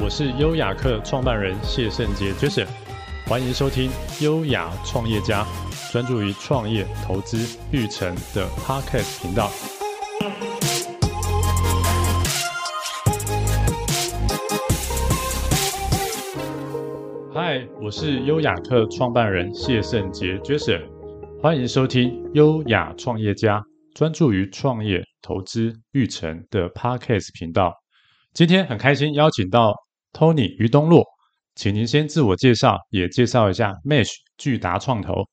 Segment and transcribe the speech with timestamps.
[0.00, 2.66] 我是优雅客创办人谢圣杰 Jason，
[3.26, 5.46] 欢迎收听优雅创业家，
[5.92, 7.38] 专注于创业投资
[7.70, 9.48] 育成的 Podcast 频道。
[17.32, 20.82] 嗨，我是优雅客创办人谢圣杰 Jason，
[21.40, 23.62] 欢迎收听优雅创业家，
[23.94, 27.72] 专注于创业投资育成的 Podcast 频道。
[28.36, 29.74] 今天很开心邀请到
[30.12, 31.02] Tony 余东洛，
[31.54, 35.26] 请您先自我介绍，也介绍一下 Mesh 巨达创投。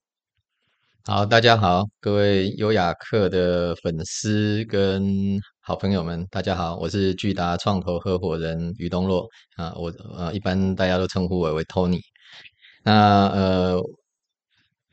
[1.04, 12.00] 好，大家好，各位优雅客的粉丝跟好朋友们，大家好，我是巨达创投合伙人余东洛啊，我呃一般大家都称呼我为 Tony。
[12.86, 13.82] 那呃，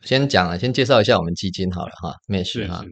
[0.02, 2.82] 先讲，先介绍一下我们基金好了哈，Mesh 哈。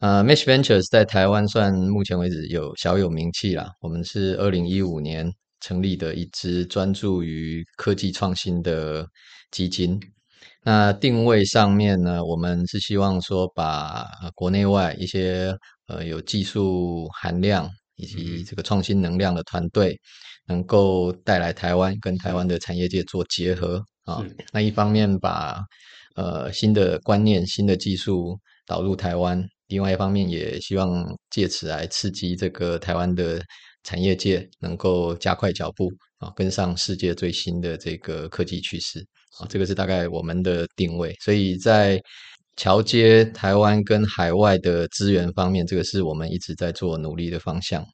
[0.00, 3.70] 呃、uh,，Mesh Ventures 在台湾算目前为止有小有名气啦。
[3.82, 9.06] 我们是二零一五年成立的一支专注于科技创新的
[9.50, 10.00] 基金。
[10.64, 15.54] 那定位上面呢，我们是希望说把国内外一些
[15.86, 19.94] 呃有技术含量以及这个创新能量的团队，
[20.46, 24.24] 能够带来台湾，跟台湾的产业界做结合啊。
[24.50, 25.60] 那一方面把
[26.16, 29.46] 呃新的观念、新的技术导入台湾。
[29.70, 33.40] 另外一方面，也希望借此来刺激这个台湾的
[33.84, 38.98] 产业界能够加快脚步啊，跟上世界最新的这个科技趋势
[39.38, 41.16] 啊，这个是大概我们的定位。
[41.20, 42.00] 所以在
[42.56, 47.86] 桥接台湾跟海外的资源方面，这个是我们一直在做努力的方向。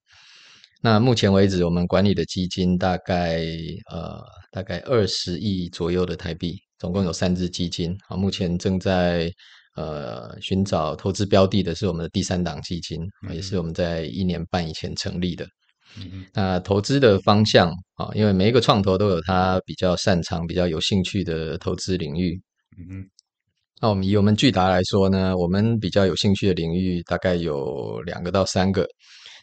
[0.81, 3.45] 那目前为止，我们管理的基金大概
[3.93, 9.31] 呃大概二十亿左右的台币，总共有三支基金啊，目前正在。
[9.77, 15.47] 呃，寻找投资标的的是我们的第三档基金，嗯、也是我们在一年半以前成立的。
[15.99, 22.39] 嗯、那投资的方向啊，因为每一个创投都有他比较擅长、比较有兴趣的投资领域。
[22.79, 23.05] 嗯，
[23.81, 28.87] 那我们以我们巨达来说呢，我们比较有兴趣的领域大概有两个到三个。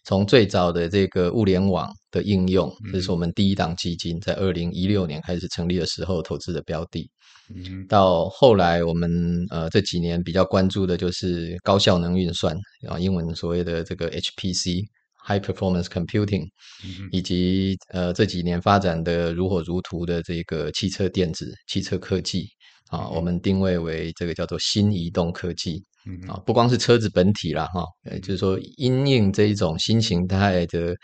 [0.06, 7.10] 从最早的这个物联网的应用，嗯、这是我们第一档基金在二零一六年开始成立的时候投资的标的。
[7.54, 12.56] 嗯，到后来我们呃这几年比较关注的就是高效能运算，
[12.88, 16.48] 啊，英文所谓的这个 HPC（High Performance Computing），
[16.86, 22.48] 嗯，以及呃这几年发展的如火如荼的这个汽车电子、汽车科技，
[22.90, 25.84] 啊，我们定位为这个叫做新移动科技，
[26.28, 30.96] 啊，不光是车子本体啦，哈，呃，就是说因应这一种新形态的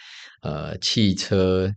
[0.41, 1.69] 呃汽车。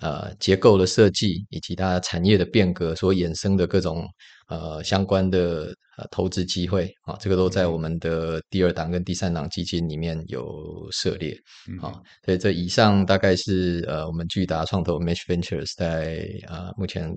[0.00, 4.06] 呃，结构的设计以及它产业的变革所衍生的各种
[4.48, 11.36] 呃相关的呃投资机会啊，这个都在我们的第二档跟第三档基金里面有涉猎
[11.80, 11.92] 啊。
[12.24, 17.12] 所以这以上大概是呃我们巨达创投 Match Ventures 在呃目前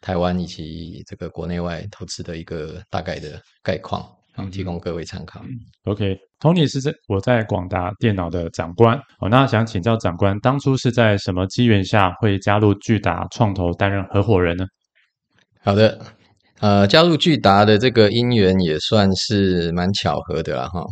[0.00, 4.10] 台湾以及这个国内外投资的一个大概的概况。
[4.36, 5.40] 好，提供各位参考。
[5.84, 8.98] OK，Tony 是在我在广达电脑的长官。
[9.20, 14.66] 哦，那想请教长官，当初是在什么机缘下会加入巨达创投担任合伙人呢？
[15.62, 16.00] 好的，
[16.58, 20.82] 呃，加入巨达的这个因缘也算是蛮巧合的啦，哈。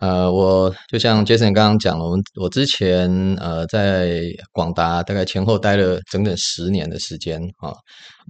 [0.00, 3.08] 呃，我就像 Jason 刚刚讲了，我们我之前
[3.40, 4.20] 呃在
[4.52, 7.72] 广达大概前后待了整整十年的时间啊，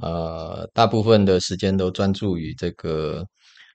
[0.00, 3.26] 呃，大部分的时间都专注于这个。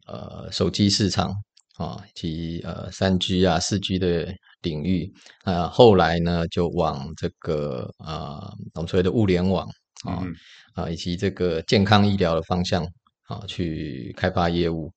[0.08, 1.32] 呃，手机市场
[1.78, 5.12] 啊，以及呃三 G 啊、四 G 的领域，
[5.46, 8.40] 呃，后来呢就往这个呃
[8.74, 9.68] 我们所谓的物联网
[10.06, 10.34] 啊、嗯、
[10.74, 12.84] 啊，以及这个健康医疗的方向
[13.28, 14.92] 啊去开发业务。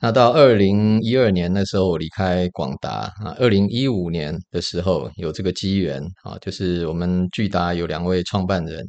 [0.00, 8.84] 那到二零一二年那时候，我离开广达啊，二零一五年的时候有这个机缘啊，就是我们巨达有两位创办人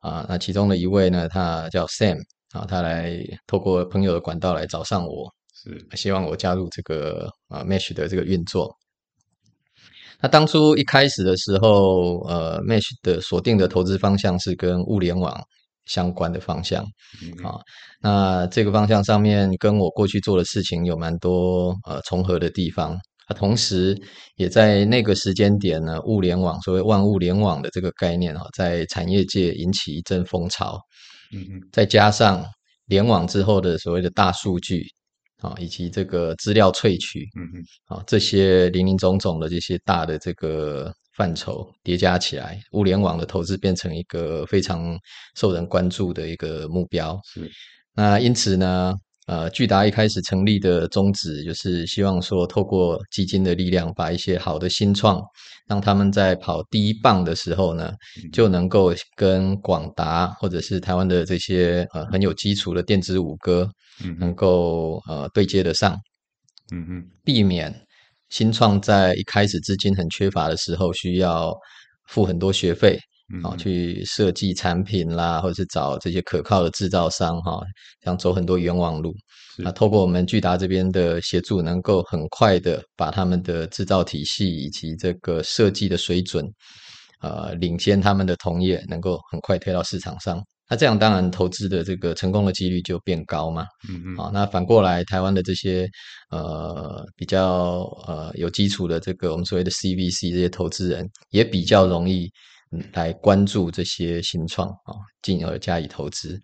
[0.00, 2.18] 啊，那其中的一位呢，他叫 Sam。
[2.52, 3.16] 啊，他来
[3.46, 8.74] 透过朋友的管道来找上我，是希望我加入这个啊 Mesh 的这个运作。
[10.20, 15.40] 那当初一开始的时候，呃，Mesh 的锁定的投资方向是跟物联网
[15.86, 16.84] 相关的方向，
[17.22, 17.58] 嗯、啊，
[18.02, 22.98] 那这个方向上面跟我过去做的事情有蛮多呃重合的地方。
[23.28, 23.96] 啊，同时
[24.34, 30.78] 也在那个时间点呢，物联网所谓万物联网的这个概念啊，在产业界引起一阵风潮。
[31.32, 32.44] 嗯嗯，再加上
[32.86, 34.84] 联网之后的所谓的大数据
[35.38, 44.98] 啊，以及这个资料萃取，嗯嗯，啊，这些零零总总的这些大的这个范畴叠加起来，物联网的投资变成一个非常
[45.36, 47.18] 受人关注的一个目标。
[47.24, 47.50] 是，
[47.94, 48.94] 那因此呢，
[49.30, 55.22] 呃，巨达一开始成立的宗旨就是希望说，透过基金的力量，把一些好的新创，
[55.68, 57.92] 让他们在跑第一棒的时候呢，
[58.32, 63.70] 就能够跟广达或者是台湾的这些呃很有基础的电子五哥，
[64.18, 65.96] 能够呃对接得上，
[66.72, 67.72] 嗯嗯，避免
[68.30, 71.54] 新创在一开始资金很缺乏的时候，需要
[72.08, 72.98] 付很多学费。
[73.44, 77.60] 啊，去设计产品啦，或者是找这些可靠的制造商哈，
[78.04, 79.14] 想走很多冤枉路。
[79.56, 86.44] 那透过我们巨达这边的协助，能够很快的把他们的制造体系以及这个设计的水准，
[87.20, 90.42] 呃，领先他们的同业，能够很快推到市场上。
[90.68, 93.66] 那这样当然投资的这个成功的几率就变高嘛。
[93.88, 94.16] 嗯嗯。
[94.16, 95.86] 啊，那反过来，台湾的这些
[96.30, 102.30] 呃比较呃有基础的这个我们所谓的 CVC 这些投资人，也比较容易。
[102.92, 106.40] 来关注这些新创啊，进而加以投资。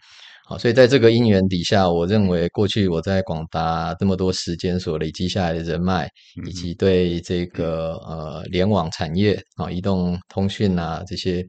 [0.49, 6.09] 好，所以在这个因缘底下，我认为过去我在广达这么多时间所累积下来的人脉，
[6.47, 11.41] 以及对这个呃联网产业啊、移动通讯啊这些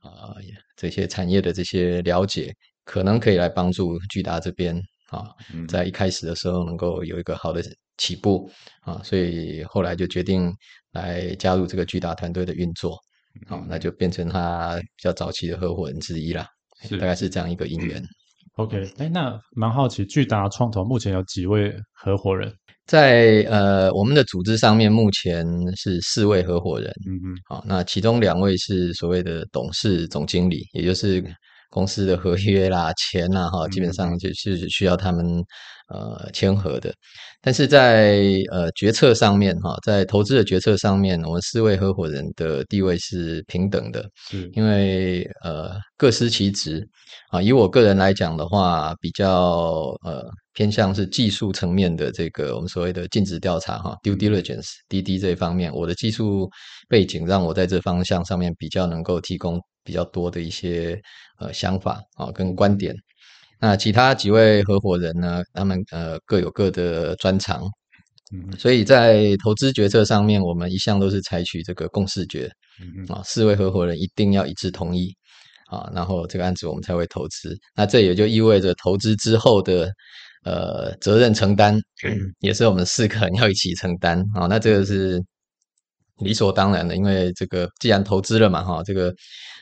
[0.00, 0.34] 啊
[0.76, 2.52] 这些产业的这些了解，
[2.84, 4.74] 可能可以来帮助巨达这边
[5.10, 5.28] 啊，
[5.68, 7.62] 在一开始的时候能够有一个好的
[7.98, 8.50] 起步
[8.82, 10.52] 啊，所以后来就决定
[10.90, 12.98] 来加入这个巨达团队的运作。
[13.46, 16.46] 好、哦，那就变成他比较早期的合伙人之一啦，
[16.92, 18.02] 大概是这样一个因缘。
[18.56, 22.52] OK，哎，那蛮好奇，巨达创投目前有几位合伙人？
[22.86, 25.46] 在呃，我们的组织上面目前
[25.76, 26.90] 是四位合伙人。
[27.06, 31.22] 嗯嗯，好，那其中两位是所谓的董事总经理，也就是
[31.70, 35.24] 公司的合约啦、 钱啦，哈，基本上就是需要他们
[35.88, 36.92] 呃签合的。
[37.42, 38.20] 但是在
[38.52, 46.86] 呃决策上面哈，在投资的决策上面，我们四位合伙人的地位是平等的，是因为呃各司其职
[47.30, 47.40] 啊。
[47.40, 56.46] 以我个人来讲的话，比较呃偏向是技术层面的这个我们所谓的尽职调查哈，due diligence，DD 这一方面，我的技术
[56.88, 61.00] 背景让我在这方向上面比较能够提供比较多的一些
[61.38, 62.94] 呃想法啊跟观点。
[63.62, 65.42] 那其他几位合伙人呢？
[65.52, 67.62] 他们呃各有各的专长，
[68.32, 72.50] 嗯，所以在投资决策上面，我们一向都是采取这个共识决，
[72.80, 75.14] 嗯啊，四位合伙人一定要一致同意
[75.70, 77.54] 啊，然后这个案子我们才会投资。
[77.76, 79.92] 那这也就意味着投资之后的
[80.44, 81.76] 呃责任承担，
[82.08, 84.46] 嗯，也是我们四个人要一起承担啊。
[84.46, 85.22] 那这个是
[86.24, 89.14] 理所当然的，因为这个既然投资了嘛，哈，这个。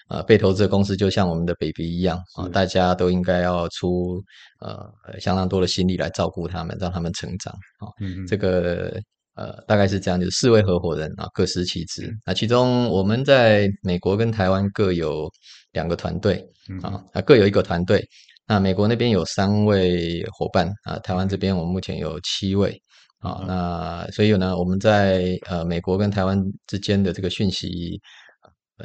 [0.08, 4.22] 呃，被投资的公司就像我们的 baby 一样啊，是大家都应该要出
[4.60, 4.90] 呃
[5.20, 7.93] 相当多的心力来照顾他们，让他们成长啊。
[8.00, 8.99] 嗯，这个
[9.34, 12.10] 呃大概是这样，就是四位合伙人啊，各司其职。
[12.25, 15.31] 那其中我们在美国跟台湾各有
[15.72, 16.43] 两个团队
[16.82, 18.02] 啊，啊各有一个团队。
[18.46, 22.81] 那美国那边有三位伙伴啊，台湾这边我们目前有七位
[23.19, 23.44] 啊。
[23.46, 28.00] 那所以呢，我们在呃美国跟台湾之间的这个讯息。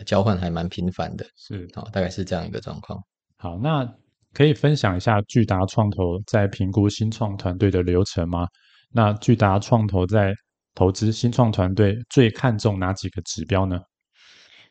[0.05, 2.99] 交换还蛮频繁的，是，好，大概是这样一个状况。
[3.37, 3.87] 好，那
[4.33, 8.47] 可以分享一下巨达创投在评估新创团队的流程吗？
[8.91, 10.33] 那巨达创投在
[10.73, 13.79] 投资新创团队最看重哪几个指标呢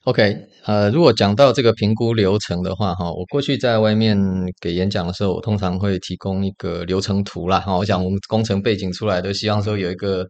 [0.04, 4.18] ？OK，呃，如果讲到这个评估流程的话，哈，我过去在外面
[4.60, 10.26] 给演讲的时候，我通常会提供一个流程图啦，哈，我想我们工程背景出来都希望说有一个。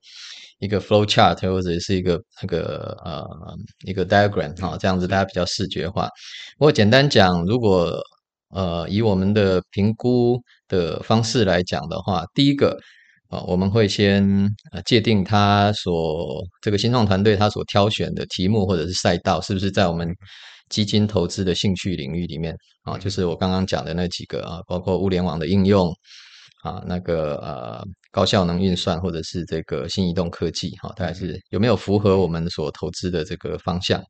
[0.63, 3.27] 一个 flow chart 或者是一个那个呃
[3.85, 6.09] 一个 diagram 哈，这样子大家比较视觉化。
[6.57, 8.01] 不过简单讲，如果
[8.55, 12.79] 呃以我们的评估的方式来讲的话，第一个
[13.29, 14.49] 啊、我们会先
[14.87, 20.09] 界定他所这个新创团队他所挑选的题目或者是赛道是不是在我们
[20.69, 22.55] 基金投资的兴趣领域里面
[22.85, 25.93] 啊，就是我刚刚讲的那几个啊，包括物联网的应用。
[26.63, 34.01] 啊，那个呃，高效能运算或者是这个新移动科技，哈、啊，大概是有没有符合我们所投资的这个方向？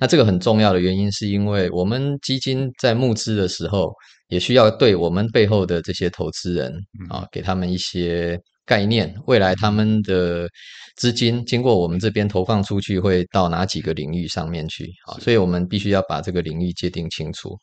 [0.00, 3.92] 那这个很重要的原因，是因为我们基金在募资的时候，
[4.28, 6.72] 也需要对我们背后的这些投资人
[7.08, 10.48] 啊，给他们一些概念，未来他们的
[10.96, 14.84] 资金经过我们这边投放出去，会到哪几个领域上面去？
[15.06, 17.56] 啊，所以我们必须要把这个领域界定清楚。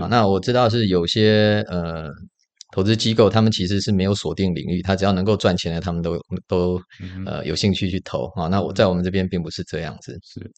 [0.00, 2.08] 啊，那我知道是有些呃。
[2.72, 6.18] 投资机构他们其实是没有锁定领域，他只要能够赚钱的，他们都
[6.48, 6.80] 都
[7.24, 8.48] 呃有兴趣去投啊。
[8.48, 10.50] 那我在我们这边并不是这样子，是。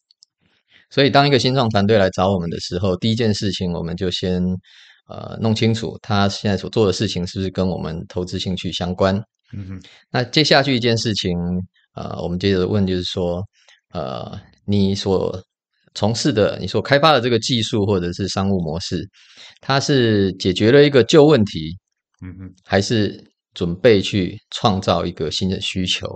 [0.89, 4.43] 所以当一个新创团队来找我们的时候，第一件事情我们就先
[5.07, 9.15] 呃弄清楚他现在所做的事情是不是跟我们投资兴趣相关。
[9.53, 9.81] 嗯哼。
[10.11, 11.37] 那接下去一件事情，
[11.93, 13.43] 呃，我们接着问就是说，
[13.93, 14.35] 呃，
[14.65, 15.39] 你所
[15.93, 19.07] 从事的、你所开发的这个技术或者是商务模式，
[19.61, 21.77] 它是解决了一个旧问题。
[22.21, 23.23] 嗯嗯，还是
[23.53, 26.07] 准备去创造一个新的需求。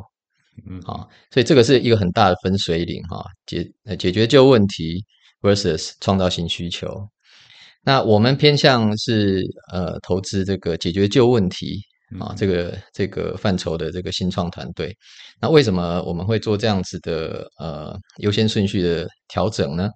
[0.70, 3.68] 嗯，啊，所以这个是一个很大的分水岭哈，解
[3.98, 5.04] 解决旧问题
[5.42, 7.10] versus 创造新需求。
[7.84, 11.82] 那我们偏向是呃投资这个解决旧问题
[12.20, 14.96] 啊，这个这个范畴的这个新创团队。
[15.42, 19.90] 那为什么我们会做这样子的呃优先顺序的调整呢？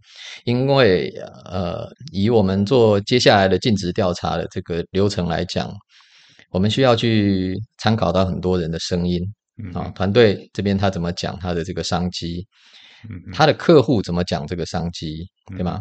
[0.44, 1.10] 因为
[1.46, 5.72] 呃以我们做接下来的尽职调查的这个流程来讲，
[6.58, 9.22] 我们需要去参考到很多人的声音
[9.76, 12.48] 啊，团队这边他怎么讲他的这个商机，
[13.32, 15.24] 他的客户怎么讲这个商机，
[15.56, 15.80] 对吗？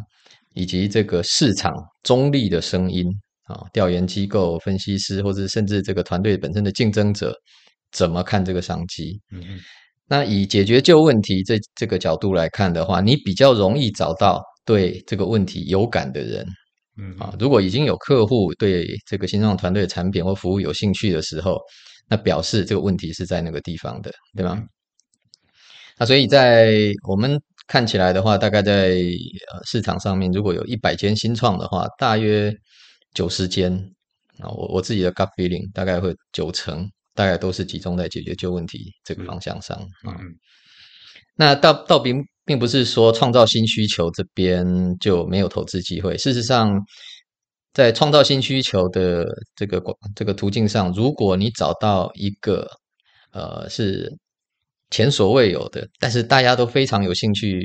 [0.53, 3.07] 以及这个市场中立的声音
[3.45, 7.35] 啊，调研机构、分析师，或者甚至这个团队本身的竞争者，
[7.91, 9.19] 怎么看这个商机？
[10.07, 16.47] 那以解决旧问题这这个角度来看的话，你比较容易找到对这个问题有感的人。
[16.99, 21.59] 嗯啊，如果已经有客户对这个新创团队的产品或服务有兴趣的时候，
[22.09, 24.55] 那表示这个问题是在那个地方的，对吗？
[24.57, 24.69] 嗯、
[25.99, 27.41] 那所以在我们。
[27.69, 28.91] 看起来的话，大概在
[29.51, 32.55] 呃市场上面，如果有一百间新创的话，大约
[33.13, 33.73] 九十间
[34.39, 40.15] 啊，我我自己的 gut feeling 大概会九成，大概都是集中在解决旧问题这个方向上啊。
[40.21, 40.33] 嗯、
[41.35, 44.65] 那到到并并不是说创造新需求这边
[44.99, 46.81] 就没有投资机会，事实上，
[47.75, 49.83] 在创造新需求的这个
[50.15, 52.67] 这个途径上，如果你找到一个
[53.33, 54.17] 呃是。
[54.91, 57.61] 前所未有的，但是大家都非常有兴趣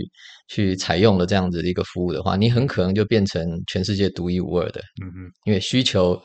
[0.48, 4.82] 去采用了这样子的一个服务的话，你很可能就变成全世界独一无二的。
[5.04, 6.20] 嗯嗯，因为需求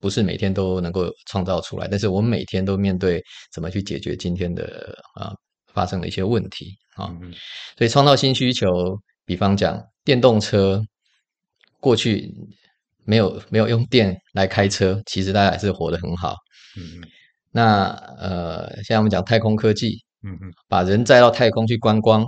[0.00, 3.22] 不是每天都能够创造出来，但是我们每天都面对
[3.52, 5.32] 怎么去解决今天的啊
[5.74, 7.12] 发生了一些问题啊。
[7.76, 10.82] 所以创造新需求，比方讲电动车，
[11.80, 12.32] 过去
[13.04, 16.36] 没有没有用电来开车，其实大家还是活得很好。
[16.78, 17.08] 嗯嗯，
[17.50, 17.88] 那
[18.18, 20.02] 呃，现在我们讲太空科技。
[20.26, 22.22] 嗯嗯，把人载到太空去观光，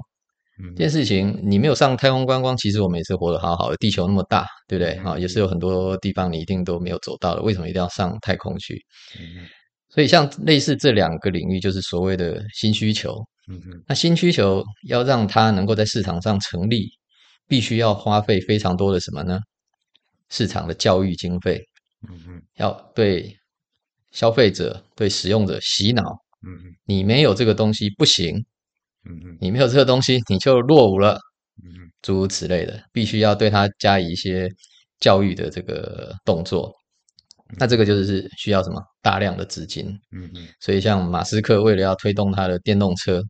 [0.63, 3.77] 嗯，这件事情你没有上太空观光，其实我们也是活得好好的。
[3.79, 4.93] 地球那么大，对不对？
[4.97, 8.85] 啊，也是有很多地方你一定都没有走到的，为什么一定要上太空去？
[9.19, 9.49] 嗯，
[9.89, 13.17] 所以像类似这两个领域，就是所谓的新需求。
[13.49, 16.89] 嗯嗯，那新需求要让它能够在市场上成立，
[17.47, 19.39] 必须要花费非常多的什么呢？
[20.31, 21.63] 市场的教育经费。
[22.09, 23.35] 嗯嗯，要对
[24.13, 26.03] 消费者、对使用者洗脑。
[26.47, 28.37] 嗯，你没有这个东西不行，
[29.09, 31.19] 嗯，你没有这个东西你就落伍了，
[31.65, 34.49] 嗯，诸如此类的，必须要对它加以一些
[35.01, 36.73] 教育的这个动作。
[37.59, 38.83] 那这个就是需要什么？
[39.01, 40.49] 大量的资金，嗯嗯。
[40.61, 43.23] 所以像马斯克为了要推动他的电动车，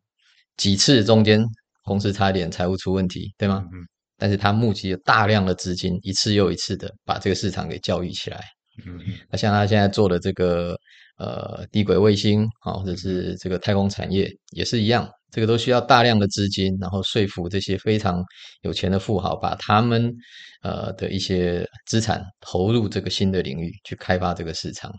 [0.57, 1.43] 几次中间
[1.83, 3.63] 公司差点财务出问题，对吗？
[3.71, 3.79] 嗯。
[4.17, 8.43] 但是他募集了大量的资金，一次又一次的把这个市场给教育起来。
[8.85, 9.13] 嗯嗯。
[9.29, 10.77] 那像他现在做的这个。
[11.19, 18.23] 呃，低轨卫星啊，或者是这个太空产业也是一样，这个都需要大量的资金，然后说服这些非常
[18.61, 20.13] 有钱的富豪，把他们
[20.61, 24.91] 呃的一些资产投入这个新的领域去开发这个市场。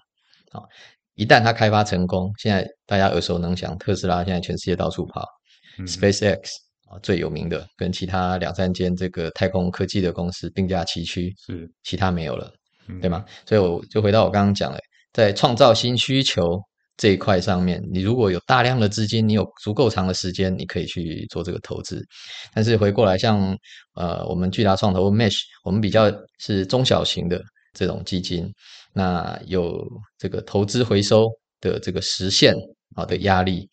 [0.51, 0.59] 啊，
[1.15, 5.38] 一旦它开发成功，现在大家耳熟能详，特斯拉现在全世界到处跑，嗯
[5.87, 6.39] ，SpaceX
[6.89, 12.53] 啊最有名的，跟其他两三间这个太空科技的公司并驾齐驱，是其他没有了，
[12.89, 13.25] 嗯，对吗？
[13.47, 14.81] 所以我就回到我刚刚讲的。
[15.13, 16.61] 在创造新需求
[16.97, 22.05] 这一块上面，你如果有大量的资金，你有足够长的时间，你可以去做这个投资。
[22.55, 23.59] 但是回过来像，像
[23.95, 27.43] 呃，我们巨达创投 Mesh，我们比较是中小型的
[27.73, 28.53] 这种基金，
[28.93, 29.85] 那有
[30.19, 31.27] 这个投资回收
[31.61, 32.55] 的这个实现。
[32.99, 33.69] 好的压力，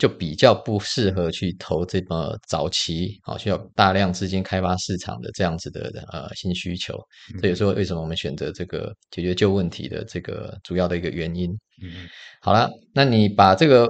[0.00, 6.98] 就比较不适合去投这么早期，好需要大量资金开发市场的这样子的呃新需求。
[7.40, 11.48] 这也是为什么我们选择这个解决旧问题的这个主要的一个原因。
[11.80, 12.08] 嗯，
[12.40, 13.88] 好了，那你把这个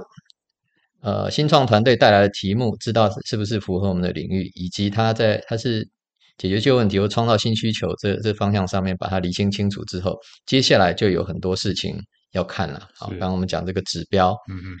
[1.01, 5.83] 呃新创团队带来的题目，知道是不是符合我们的领域，以及它在它是
[6.37, 11.99] 解决旧问题或创造新需求这这方向上面把它理清清楚之后，接下来就有很多事情。
[12.31, 14.77] 要看了，好，刚刚我们讲这个指标，嗯嗯，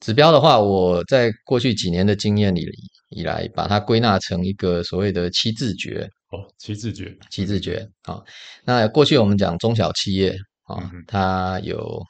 [0.00, 2.66] 指标的话，我在过去几年的经验里
[3.10, 8.22] 以来，把它归纳成一个所谓的七字诀，哦，七字诀，七字诀，啊，
[8.64, 10.34] 那过去我们讲中小企业，
[10.64, 12.02] 啊，它有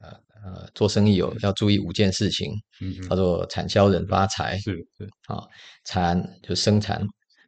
[0.00, 0.10] 呃
[0.44, 5.42] 呃做生意有要注意五件事情，嗯，叫做产销人发财，是是，啊，
[5.84, 7.00] 产就生产，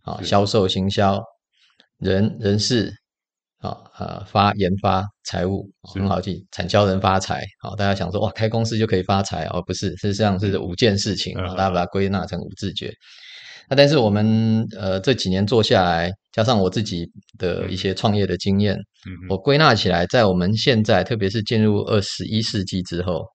[0.03, 1.23] 啊，销售行销，
[1.99, 2.91] 人人事。
[3.61, 7.45] 啊呃，发研发财务很好记，产销人发财。
[7.61, 9.63] 好，大家想说哇，开公司就可以发财哦？
[9.67, 12.91] 不是，事实上是五件事情，大家把它归纳成五字诀。
[13.69, 17.07] 那但是我们呃这几年做下来，加上我自己
[17.39, 23.27] 的一些创业的经验，嗯、我归纳起来，在我们现在，特别是进入二十一世纪之后，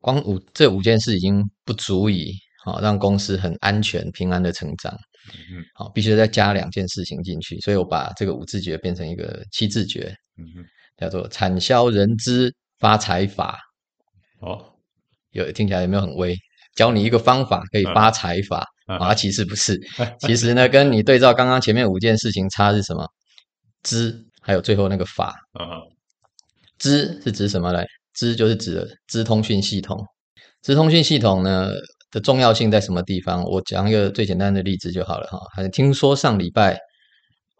[0.00, 2.32] 光五这五件事已经不足以
[2.64, 4.96] 好、哦、让公司很安全平安的成长。
[5.28, 10.64] 好、嗯哼哦，必须再加两件事情进去，所以我把这个五字诀变成一个七字诀，嗯、哼
[10.96, 13.58] 叫做产销人资发财法。
[14.40, 14.64] 哦，
[15.30, 16.36] 有听起来有没有很威？
[16.74, 18.66] 教你一个方法可以发财法。
[18.86, 19.78] 嗯啊，其实不是，
[20.20, 23.06] 其实呢，跟你对照刚刚前面五件事情差是什么？
[23.82, 25.34] 资还有最后那个法。
[26.78, 27.84] 资是指什么呢？
[28.14, 30.02] 资就是指资通讯系统。
[30.62, 31.70] 资通讯系统呢
[32.10, 33.42] 的重要性在什么地方？
[33.44, 35.38] 我讲一个最简单的例子就好了哈。
[35.54, 36.78] 还听说上礼拜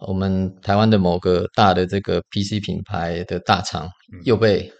[0.07, 3.88] 我们台湾的某个大的这个 PC 品牌的大厂
[4.25, 4.73] 又被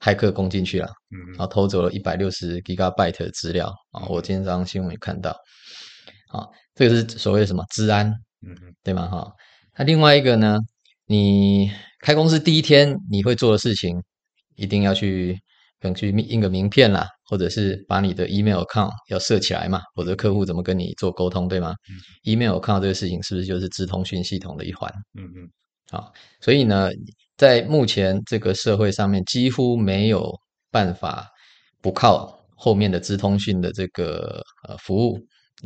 [0.00, 0.88] 骇客攻进去了，
[1.30, 4.06] 然后偷走了一百六十 Gigabyte 的资料啊。
[4.08, 5.34] 我今天早上新闻也看到。
[6.28, 6.44] 啊，
[6.74, 8.08] 这个是所谓的什么治安，
[8.44, 9.06] 嗯嗯，对吗？
[9.06, 9.30] 哈，
[9.78, 10.58] 那另外一个呢，
[11.06, 11.70] 你
[12.00, 14.02] 开公司第一天你会做的事情，
[14.56, 15.34] 一定要去
[15.80, 21.74] 可能去印个名片啦，或者是把你的 email account 要设起来嘛，否则客户怎么跟你做沟通，对吗？
[21.90, 24.92] 嗯，email account 这个事情是不是就是资通讯系统的一环？
[25.18, 25.48] 嗯嗯，
[25.90, 26.90] 好，所以呢，
[27.36, 30.32] 在目前这个社会上面，几乎没有
[30.70, 31.28] 办法
[31.80, 35.18] 不靠后面的资通讯的这个呃服务。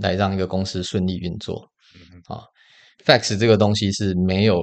[0.03, 1.67] 来让一个公司顺利运作，
[2.29, 2.45] 啊
[3.05, 4.62] ，fax 这个东西是没有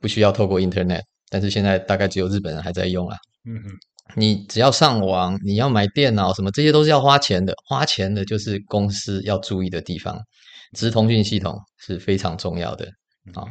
[0.00, 1.00] 不需要透过 internet，
[1.30, 3.16] 但是现在大概只有日本人还在用啊。
[3.46, 3.70] 嗯嗯，
[4.16, 10.18] 你只要上网，你要买电脑什么，这些都是要花钱的，花钱的就是公司要注意的地方。
[10.76, 12.86] 直通讯系统是非常重要的
[13.34, 13.44] 啊。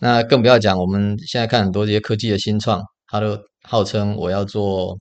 [0.00, 4.98] 那更不要讲，我们现在看很多这些科技的新创，它都号称我要做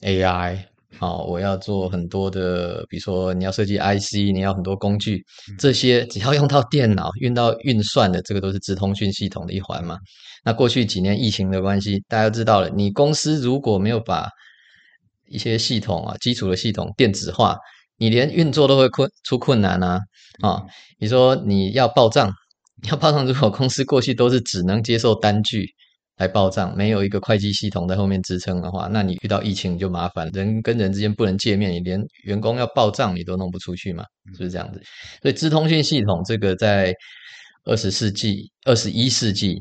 [0.00, 0.71] AI。
[0.98, 5.24] 好，我要做很多的，比如说你要设计 IC，你要很多工具，
[5.58, 9.98] 这些只要用到电脑、用到运算的，这个都是直通讯系统的一环嘛。
[10.44, 14.28] 那过去几年疫情的关系，大家都知道了，你公司如果没有把
[15.28, 17.56] 一些系统啊、基础的系统电子化，
[17.96, 19.98] 你连运作都会困出困难啊。
[20.42, 20.62] 啊，
[20.98, 22.32] 你说你要报账，
[22.90, 25.74] 要报账，如果公司过去都是只能接受单据。
[26.22, 34.80] 来报账，没有一个会计系统在后面支撑的话，那你遇到疫情就麻烦，人跟人之间不能见面，你连员工要报账你都弄不出去嘛，是不是这样子？
[35.20, 36.94] 所以资通讯系统这个在
[37.64, 39.60] 二十世纪、二十一世纪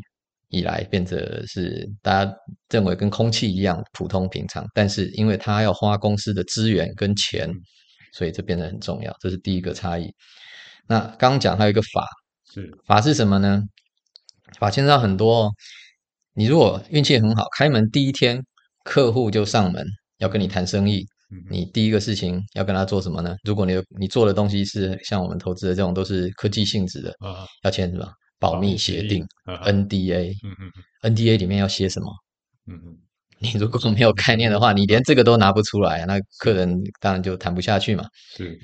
[0.49, 2.31] 以来变得是大家
[2.69, 7.51] 认为跟空气一样普通平常，但是因为它要花公司的资源跟钱，
[8.13, 10.13] 所以这变得很重要，这是第一个差异。
[10.87, 12.07] 那刚刚讲还有一个法，
[12.53, 13.63] 是法是什么呢？
[14.59, 15.51] 法牵涉到很多哦。
[16.33, 18.41] 你如果运气很好，开门第一天
[18.83, 19.85] 客户就上门
[20.19, 21.05] 要跟你谈生意，
[21.49, 23.35] 你第一个事情要跟他做什么呢？
[23.43, 27.13] 如果你你做的东西是像我们投资的这种都是科技性质的，
[27.63, 28.07] 要签什么
[28.39, 32.07] 保密协定 NDA？NDA 里面要写什么？
[33.39, 38.05] 你如果没有概念的话，你连这个都拿不出来，那客人当然就谈不下去嘛。
[38.37, 38.57] 是。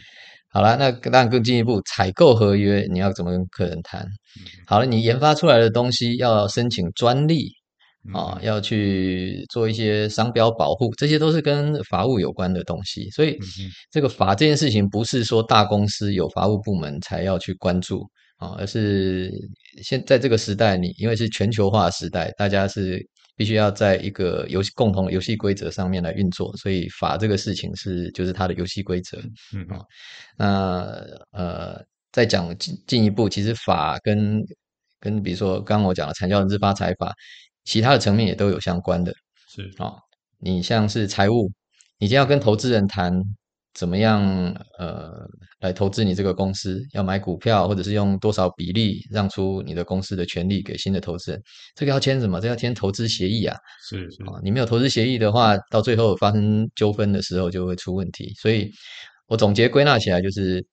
[0.49, 4.08] 好了，那当然更进一步，采购合约你要怎么跟客人谈？
[4.65, 7.51] 好了，你研发出来的东西要申请专利
[8.13, 13.10] 啊，要去做一些商标保护，这些都是跟法务有关的东西。
[13.12, 13.38] 所以
[13.91, 19.32] 这个法这件事情不是说大公司有法务部门才要去关注啊，而是
[19.84, 23.08] 现在这个时代，你因为是全球化时代，大家是。
[23.39, 29.20] 必须要在一个游戏共同的游戏规则上面来运作，所以法这个事情是就是它的游戏规则。
[29.54, 29.86] 嗯啊，
[30.36, 30.91] 那
[31.34, 34.41] 呃，再讲进进一步，其实法跟
[35.00, 37.13] 跟比如说刚刚我讲的产教人之发财法，
[37.67, 39.13] 其他的层面也都有相关的。
[39.49, 39.93] 是啊，
[40.39, 41.51] 你像是财务，
[41.99, 43.21] 你就要跟投资人谈。
[43.73, 44.19] 怎么样？
[44.80, 45.12] 呃，
[45.60, 51.39] 来投资你这个公司，要买股票，或者是用多少比例让出你的公司的权利给新的投资人？
[51.75, 52.41] 这个要签什么？
[52.41, 53.56] 这个要签投资协议啊。
[53.88, 58.34] 是是啊，你没有投资协议的话，到最后发生纠纷的时候就会出问题。
[58.41, 58.67] 所以
[59.27, 60.65] 我总结归纳起来就是，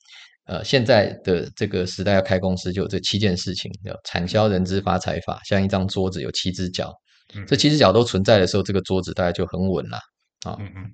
[0.46, 6.92] 呃，现在的这个时代要开公司，就有这七件事情：叫产销人资发财法，像一张桌子有七只脚，
[7.34, 9.96] 嗯、这七只脚都存在的时候，这个桌子大概就很稳了
[10.44, 10.56] 啊。
[10.60, 10.84] 嗯嗯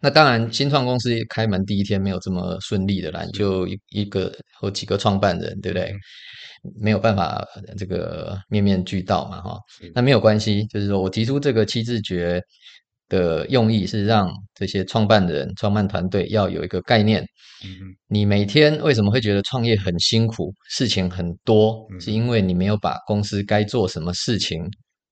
[0.00, 4.30] 那当然，新创公司开门第一天没有这么顺利的啦，你就一一个
[4.60, 5.94] 或几个创办人，对不对？
[6.80, 7.42] 没有办法
[7.78, 9.58] 这个面面俱到嘛，哈。
[9.94, 12.38] 那没有关系，就是说我提出这个七字诀
[13.08, 17.24] 的用意是让这些创办人、创办团队要有一个概念。
[18.08, 24.62] 你每天为什么会觉得创业很辛苦，事情很多，是因为你没有把公司该做什么事情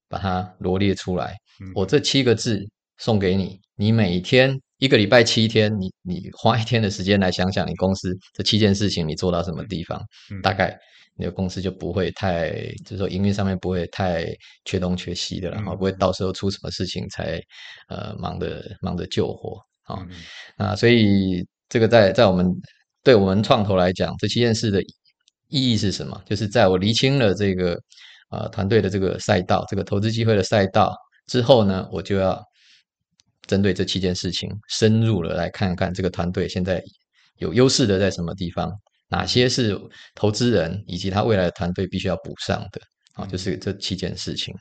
[0.09, 1.35] 把它罗列出来。
[1.75, 2.61] 我这七个字
[2.99, 4.59] 送给你，你每天。
[4.79, 10.03] 一个礼拜七天，你你花一天的时间来想想，你公司这七件事情你做到什么地方，
[10.33, 10.77] 嗯、大概
[11.17, 12.51] 你的公司就不会太，
[12.85, 14.27] 就是说营运上面不会太
[14.65, 17.41] 缺东缺西的了，然后、嗯、不会到时候出什么事情才
[17.89, 20.07] 呃忙着忙着救火啊、
[20.59, 22.47] 嗯、啊，所以这个在在我们
[23.03, 24.83] 对我们创投来讲，这七件事的
[25.49, 26.23] 意义是什么？
[26.27, 27.79] 就是在我厘清了这个
[28.31, 30.95] 呃团队的这个赛道，这个投资机会的赛道
[31.27, 32.43] 之后呢，我就要。
[33.49, 36.81] 针对这七件事情，深入了来看看这个团队现在
[37.39, 38.73] 有优势的在什么地方，
[39.13, 39.79] 哪些是
[40.17, 42.81] 投资人以及他未来的团队必须要补上的
[43.15, 44.53] 啊，就是这七件事情。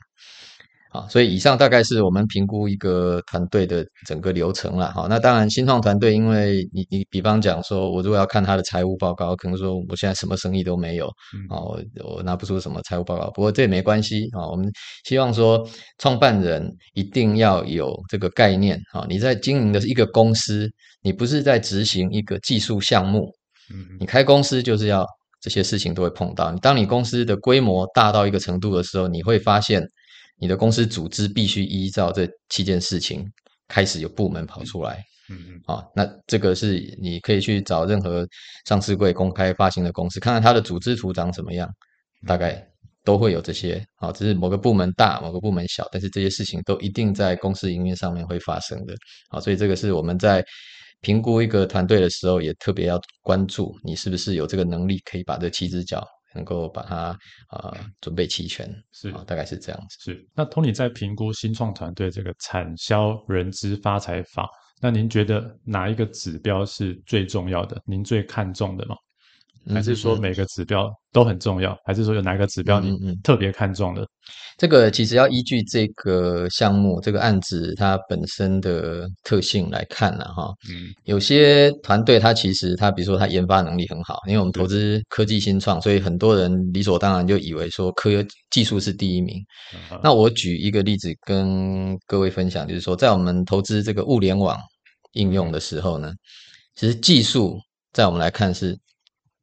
[0.92, 4.92] 啊，所以以上大概是我们评估一个团队的整个流程了。
[4.92, 11.06] 好，那当然新创团队，因为你你比方讲说，我如果要看他的财务报告，可能说我现在什么生意都没有，
[11.48, 13.30] 啊，我我拿不出什么财务报告。
[13.30, 14.70] 不过这也没关系啊，我们
[15.08, 23.32] 希望说创办人一定要有这个概念啊，你在经营的是一个公司，你不是在执行一个技术项目，
[23.98, 25.06] 你开公司就是要
[25.40, 26.52] 这些事情都会碰到。
[26.56, 29.82] 当你公司的规模大到一个程度的时候，你会发现。
[30.38, 33.24] 你的公司组织必须依照这七件事情
[33.68, 38.26] 开始有部门跑出来，嗯嗯，啊，那这个是你可以去找任何
[38.66, 41.68] 上市柜公开发行的公司，看看它的组织图长什么样，
[42.26, 42.60] 大概
[43.04, 48.96] 都会有这些，啊，只是某个部门大，某个部门小，但是这些事情都一定在公司营运上面会发生的，
[49.28, 50.44] 啊，所以这个是我们在
[51.02, 56.02] 评估一个团队的时候也特别要关注，你是不是有这个能力可以把这七只脚。
[56.34, 56.96] 能够把它
[57.48, 59.98] 啊、呃、准备齐全，是、哦、大概是这样子。
[60.00, 64.48] 是那 Tony 在评估新创团队这个产销人资发财法，
[64.80, 67.78] 那您觉得哪一个指标是最重要的？
[67.84, 68.96] 您最看重的吗？
[69.70, 71.76] 还是说每个指标都很重要？
[71.84, 74.06] 还是说有哪个指标你特别看重的？
[74.58, 80.52] 这个其实要依据这个项目、这个案子它本身的特性来看了哈。
[80.68, 88.10] 嗯，有些团队它其实它比如说它研发能力很好，因为我们投资科技新创，所以很多人理所当然就以为说科
[88.50, 89.40] 技术是第一名。
[90.02, 94.58] 那我举一个例子跟各位分享，就是说在我们投资这个物联网
[95.12, 96.12] 应用的时候呢，
[96.74, 97.58] 其实技术
[97.92, 98.76] 在我们来看是。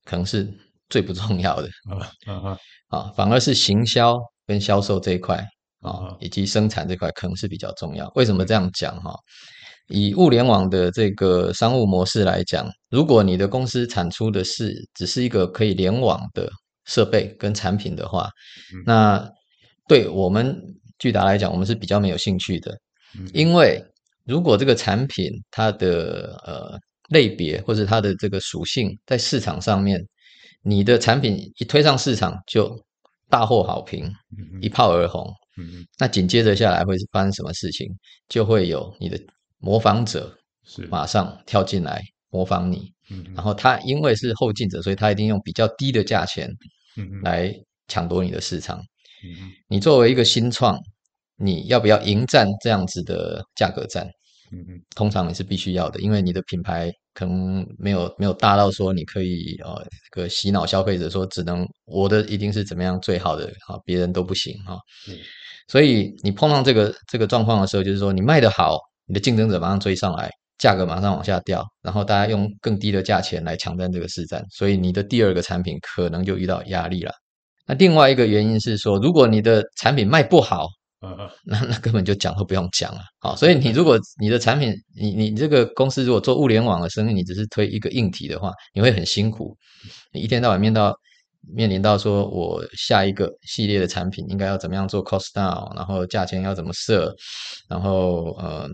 [0.10, 0.52] 可能是
[0.90, 1.94] 最不重要的啊
[2.26, 3.14] 啊啊！
[3.16, 4.18] 反而是行销
[4.48, 5.38] 跟销售这一块
[5.82, 8.12] 啊，以及生产这块可能是比较重要。
[8.16, 9.16] 为什么这样讲哈？
[9.90, 16.50] 以物联网的这个商务模式来讲，如果你的公司产出的是只是一个可以联网的
[16.86, 18.28] 设备跟产品的话，
[18.84, 19.24] 那
[19.88, 20.60] 对我们
[20.98, 22.76] 巨达来讲，我们是比较没有兴趣的，
[23.32, 23.80] 因为
[24.26, 26.80] 如果这个产品它的呃。
[27.10, 30.00] 类别或者它的这个属性，在市场上面，
[30.62, 32.76] 你的产品一推上市场就
[33.30, 34.06] 大获好评，
[34.38, 35.28] 嗯、一炮而红。
[35.58, 37.88] 嗯、那紧接着下来会发生什么事情？
[38.30, 39.20] 就会有你的
[39.58, 40.34] 模仿者
[40.66, 46.50] 是马上跳进来模仿你，嗯、然后他因为是后进者，所以他一定用比较低的价钱
[47.24, 47.54] 来
[47.88, 48.78] 抢夺你的市场。
[49.24, 50.80] 嗯、你作为一个新创，
[51.36, 54.08] 你要不要迎战这样子的价格战？
[54.52, 64.78] 嗯嗯，通常也是必须要的，因为你的品牌可能没有没有大到说你可以呃这个洗脑消费者说只能我的一定是怎么样最好的啊，别人都不行啊。
[65.08, 65.16] 嗯，
[65.68, 77.12] 所以你碰到这个这个状况的时候，就是说你卖得好，你的竞争者马上追上来，价格马上往下掉，然后大家用更低的价钱来抢占这个市占，所以你的第二个产品可能就遇到压力了。
[77.68, 80.68] 那另外一个原因是说，如果你的产品卖不好。
[81.02, 89.56] 嗯嗯， 那那根本就讲都不用讲了，好，所以你如果你的产品，你你这个公司如果做物联网的生意，你只是推一个硬体的话，你会很辛苦，
[90.12, 90.94] 你一天到晚面到
[91.54, 97.16] 面临到说我下一个系列的产品应该要怎么样做 cost down，然后价钱要怎么设，
[97.70, 98.70] 然后嗯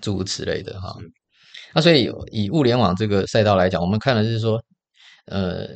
[0.00, 0.94] 诸如此类的哈。
[1.74, 4.62] 那所以以物联网这个赛道来讲，我们看的是说，
[5.26, 5.66] 呃，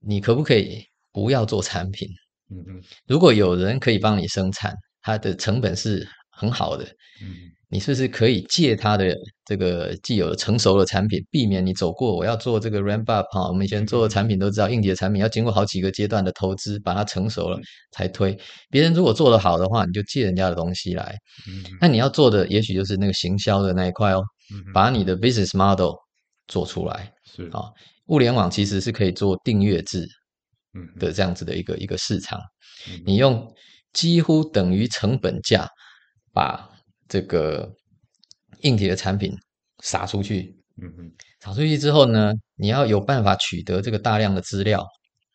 [0.00, 2.08] 你可不可以不要做产品？
[2.50, 4.74] 嗯嗯，如果有人可以帮你生产。
[5.06, 6.84] 它的成本是很好的，
[7.22, 7.36] 嗯，
[7.68, 9.14] 你是不是可以借它的
[9.44, 17.56] 这个既有的成熟的产品，避免你走过我要做这个 ramp up 哈，我们以前做的产品都知道，硬体的产品要经过好几个阶段的投资，把它成熟了
[17.92, 18.36] 才推。
[18.68, 21.16] 别人如果做得好的话，你就借人家的东西来，
[21.48, 24.24] 嗯，那你要做的也许就是那个行销的那一块哦，
[24.74, 24.90] 把。
[24.90, 25.94] 你的 business model
[26.48, 27.48] 做出来，是。
[27.52, 27.70] 啊，
[28.06, 30.04] 物联网其实是可以做订阅制，
[30.98, 32.40] 的这样子的一个一个市场，
[33.04, 33.46] 你用。
[33.96, 35.66] 几乎等于成本价，
[36.30, 36.68] 把
[37.08, 37.66] 这个
[38.60, 39.34] 硬体的产品
[39.82, 40.54] 撒出去。
[40.82, 44.86] 嗯嗯，撒出去之后呢，你要有办法取得这个大量的资料。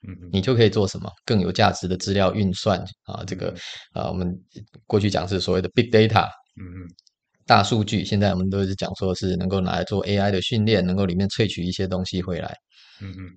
[0.08, 3.24] 嗯嗯，你就可以做什么更有价值的资料运算啊？
[3.26, 3.52] 这个
[3.94, 4.32] 啊，我们
[4.86, 6.28] 过去讲是所谓的 big data。
[6.60, 6.88] 嗯嗯，
[7.48, 12.56] 大数据，现在我们都是讲说是能够拿来做 AI 的训练，能够里面萃取一些东西回来。
[13.02, 13.30] 嗯嗯，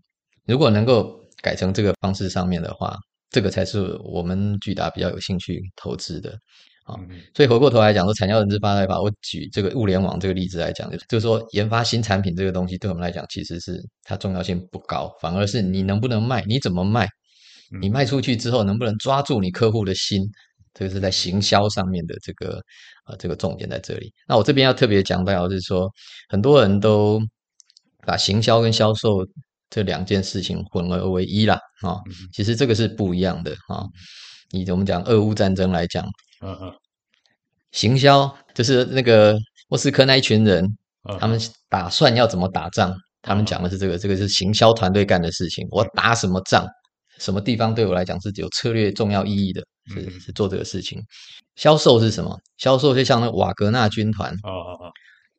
[0.46, 2.98] 如果能够改成这个方式上面的话，
[3.34, 6.38] 这个才是我们巨达比较有兴趣投资的。
[6.84, 6.94] 啊，
[7.34, 17.08] 所以回过头来讲说，产教人资发财法，我举这个物联网这个例子来讲，就是说研发新产品这个东西，对我们来讲其实是它重要性不高，反而是你能不能卖，你怎么卖，
[17.80, 20.22] 你卖出去之后能不能抓住你客户的心，
[20.74, 22.62] 这个是在行销上面的这个
[23.06, 24.12] 呃这个重点在这里。
[24.28, 25.90] 那我这边要特别讲到，就是说
[26.28, 27.18] 很多人都
[28.06, 29.26] 把行销跟销售
[29.74, 31.98] 这两件事情混而为一啦，啊，
[32.32, 33.82] 其实这个是不一样的啊。
[34.52, 36.06] 以我们讲俄乌战争来讲。
[36.40, 36.72] 嗯嗯，
[37.72, 39.36] 行销就是那个
[39.68, 40.64] 莫斯科那一群人，
[41.18, 42.94] 他们打算要怎么打仗？
[43.20, 45.66] 他们讲的是这个，这个是行销团队干的事情。
[45.72, 46.64] 我打什么仗？
[47.18, 49.60] 什么地方对我来讲是有策略重要意义的？
[49.92, 51.02] 是是做这个事情。
[51.56, 52.38] 销售是什么？
[52.58, 54.32] 销售就像那瓦格纳军团。
[54.44, 54.92] 哦哦哦，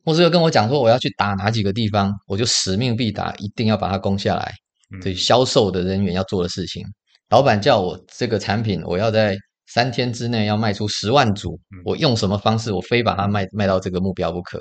[0.06, 4.54] 莫斯科跟我讲说我要去打哪几个地方，我就使命必达，一定要把它攻下来。
[5.02, 6.86] 对销售的人员要做的事情。
[7.30, 9.36] 老板叫我这个产品，我要在。
[9.68, 12.72] 三天之内要卖出十万组，我用什么方式？
[12.72, 14.60] 我非把它卖卖到这个目标不可。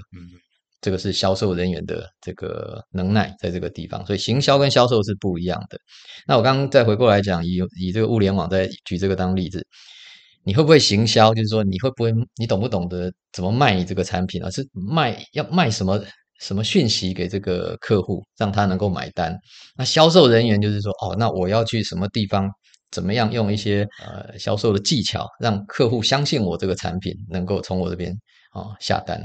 [0.81, 4.05] 这个是销售人员的这个能耐，在这个地方。
[4.07, 5.79] 所以行销跟销售是不一样的。
[6.27, 9.65] 那我刚刚再回过来讲，以以这个物联网再举这个当例子，
[10.45, 11.33] 你会不会行销？
[11.35, 14.43] 就是说你会不会，你懂不懂得怎么卖你这个产品？
[14.45, 16.01] 而是卖要卖什么
[16.41, 19.37] 什么讯息给这个客户，让他能够买单？
[19.77, 22.49] 那销售人员就是说，哦，那我要去什么地方？
[22.91, 28.13] 怎么样用一些呃销售的技巧，让客户相信我这个产品能够从我这边
[28.53, 29.21] 啊、哦、下单，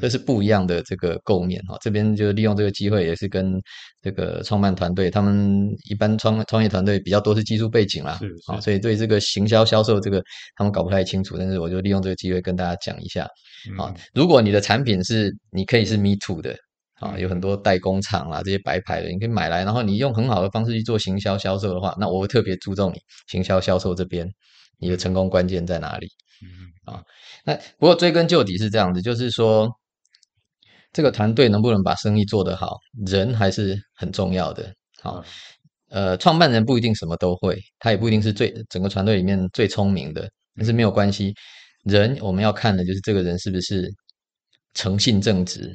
[0.00, 1.78] 这是不一样的这个构面哈、哦。
[1.82, 3.60] 这边就利用这个机会，也是跟
[4.02, 8.12] 这个创办团队，他们一般创创业团队比较多是技术背景啦，
[8.46, 10.22] 啊、哦，所以对这个行销销售这个
[10.56, 13.24] 他们搞不太清楚，但是我就利用这个机会跟大家讲一下
[13.76, 13.94] 啊、哦。
[14.14, 16.56] 如果你的产品是你可以是 me too 的。
[17.00, 24.26] 啊，有很多代工厂啦，这些白牌的，你可以买来，然后你用很好的方式去做行销销售的话，那我会特别注重你行销销售这边，
[24.78, 26.06] 你的成功关键在哪里？
[26.84, 27.02] 啊，
[27.44, 29.70] 那不过追根究底是这样子，就是说
[30.92, 32.76] 这个团队能不能把生意做得好，
[33.06, 34.72] 人还是很重要的。
[35.02, 35.24] 好，
[35.90, 41.34] 呃，创办人不一定什么都会，他也不一定是最整个团队里面最聪明的，但是没有关系，
[41.84, 43.90] 人我们要看的就是这个人是不是
[44.74, 45.72] 诚信正直。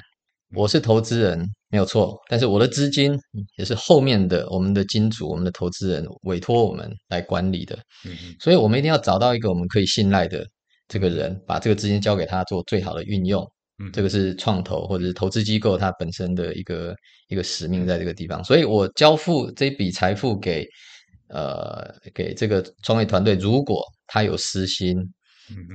[0.56, 3.16] 我是投资人没有错，但是我的资金
[3.58, 7.78] 也是后面的我们的金主、我们的投资人委托我们来管理的，
[8.40, 10.44] 所以我们一定要找到一个我们可以信赖的
[10.90, 13.50] 这个人，把这个资金交给他做最好的运用。
[13.94, 16.94] 这个是创投或者是投资机构它本身的一个
[17.30, 20.68] 一个使命，在这个地方，所以我交付这笔财富给
[21.30, 24.98] 呃给这个创业团队，如果他有私心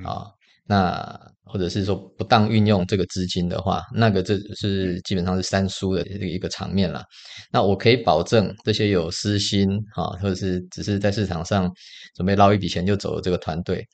[0.05, 0.27] 啊。
[0.67, 7.05] 那或者是说不当运用这个资金的话，那个这是基本上是三输的这个一个场面了。
[7.53, 11.71] 那我可以保证，这些有私心啊，或者是只是在市场上
[12.15, 13.87] 准备捞一笔钱就走的这个团队，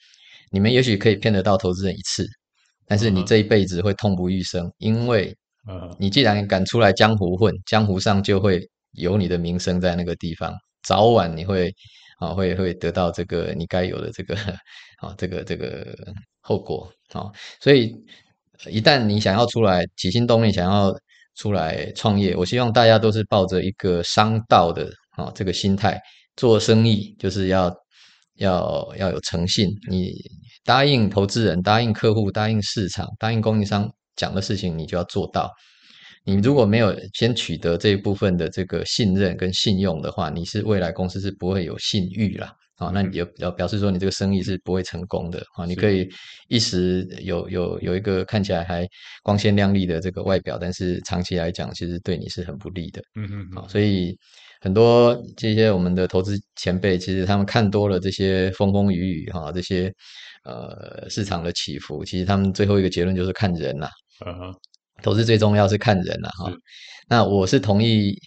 [0.51, 2.27] 你们也许可以骗得到投资人一次，
[2.87, 5.35] 但是你这一辈子会痛不欲生，因为
[5.99, 8.61] 你既然敢出来江湖混，江湖上就会
[8.93, 11.73] 有你的名声在那个地方，早晚你会
[12.19, 14.35] 啊会会得到这个你该有的这个
[14.99, 15.97] 啊这个这个。
[16.43, 17.95] 后果啊，所以
[18.71, 20.91] 一旦你想要出来起心动念，想要
[21.37, 26.01] 出来创业，我希望大家都是抱着一个商道的啊这个心态
[26.37, 27.73] 做生意，就是要
[28.40, 29.68] 要要有诚信。
[29.88, 30.12] 你
[30.64, 35.50] 答应投资人、答应客户、答应市场、答应供应商讲的事情，你就要做到。
[36.24, 42.53] 你如果没有先取得这一部分的这个信任跟信用的话，你是未来公司是不会有信誉啦。
[42.76, 45.66] 啊，那你就表表示说你这个生意是不会成功的啊！
[45.66, 46.09] 你可以
[46.48, 48.88] 一时有有有一个看起来还
[49.22, 53.03] 光鲜亮丽的这个外表，但是长期来讲，其实对你是很不利的。
[53.16, 54.16] 嗯嗯，啊，所以
[54.61, 59.92] 很多这些我们的投资前辈，其实他们看多了这些风风雨雨哈，这些
[60.44, 63.88] 呃市场的起伏，其实他们最后一个结论就是看人呐。
[64.27, 64.55] 嗯哼，
[65.03, 66.53] 投资最重要是看人呐哈。
[67.09, 68.18] 那我是同意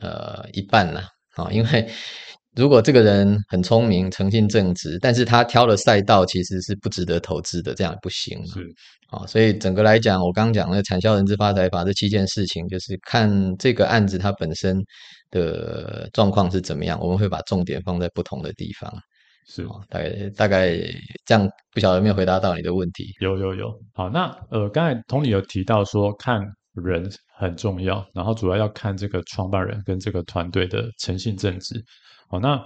[0.00, 1.88] 呃一半啦啊，因为。
[2.58, 8.44] 如果这个人很聪明、诚信正直，但是他挑的赛道其实是不值得投资的，这样也不行。
[8.48, 8.66] 是
[9.10, 14.76] 啊，所以整个来讲，我刚刚讲那个产销人资发财法这七件事情，就是看这个案子它本身
[15.30, 18.92] 的状况是怎么样，我们会把重点放在不同的地方。
[19.46, 20.76] 是啊，大概大概
[21.24, 23.04] 这样，不晓得有没有回答到你的问题？
[23.20, 23.72] 有有有。
[23.94, 26.40] 好，那呃，刚才 Tony 有提到说看
[26.74, 31.80] 人很重要，然后主要要看这个创办人跟这个团队的诚信正直。
[32.28, 32.62] 好，那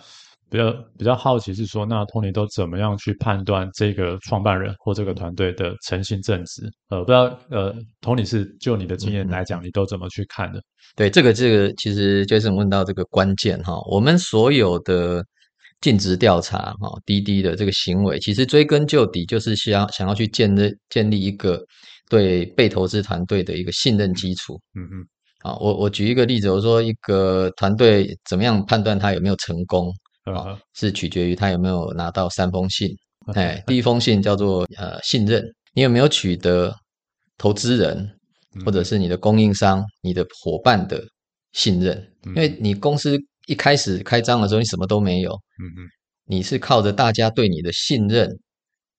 [0.51, 6.71] 比较比较好奇是说，那 Tony 都怎么样去判断这个创办人或这个团队的诚信正直？
[6.91, 10.61] 呃，不知道呃，Tony 是就你的经验来讲，你都怎么去看的？
[10.95, 15.25] 对，这个这个其实 Jason 问到这个关键哈，我们所有的
[15.81, 21.59] 尽职调查哈，滴滴的这个行为，其实追根究底就是想想要去建立建立一个
[22.11, 24.61] 对被投资团队的一个信任基础。
[24.75, 25.07] 嗯嗯。
[25.43, 29.93] 啊，我我举一个例子，我说一个团队怎么样判断他有没有成功？
[30.25, 32.89] 啊，是取决于他有没有拿到三封信。
[33.35, 36.73] 哎，第一封信叫做呃信任，你有没有取得
[37.39, 38.09] 投资人
[38.65, 41.03] 或者是你的供应商、你的伙伴的
[41.53, 42.09] 信任？
[42.25, 45.89] 因为你公司一开始开张的时候你什么都没有，嗯嗯，
[46.27, 48.29] 你是靠着大家对你的信任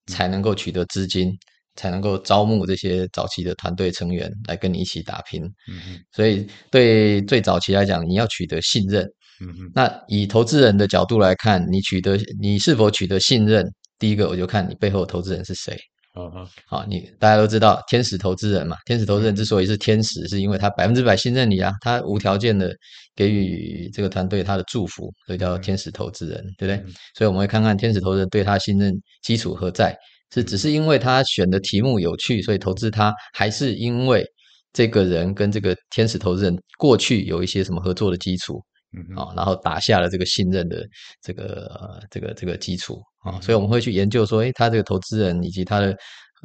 [0.06, 1.32] 才能够取得资金，
[1.76, 5.42] 才能够招募这些早期的团队成员来跟你一起打拼。
[5.70, 9.04] 嗯嗯，所以对最早期来讲，你要取得信任。
[9.40, 13.66] 嗯嗯，那以投资人的角度来看，你取得你是否取得信任？
[13.98, 15.76] 第一个我就看你背后的投资人是谁。
[16.16, 22.72] 嗯嗯，好，你大家都知道天使投资人嘛，天使投资人之所以是天使，是因为他百分之百信任你啊，他无条件的
[23.16, 26.92] 给予这个团队他的祝福，所以叫天使投资人，对不对？
[27.16, 29.96] 所以我们会看看天使投资人对他信任基础何在？
[30.34, 34.24] 是只是因为他选的题目有趣，所以投资他，还是因为
[34.72, 38.60] 这个人跟这个天使投资人过去有一些什么合作的基础？
[38.96, 40.84] 嗯，啊，然后打下了这个信任的
[41.22, 45.96] 这个这个这个基础啊，所以我们会去研究说，诶，他这个投资人以及他的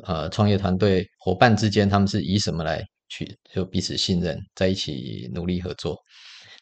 [0.04, 5.96] 呃创业团队伙伴之间，他们是以什么来去就彼此信任，在一起努力合作。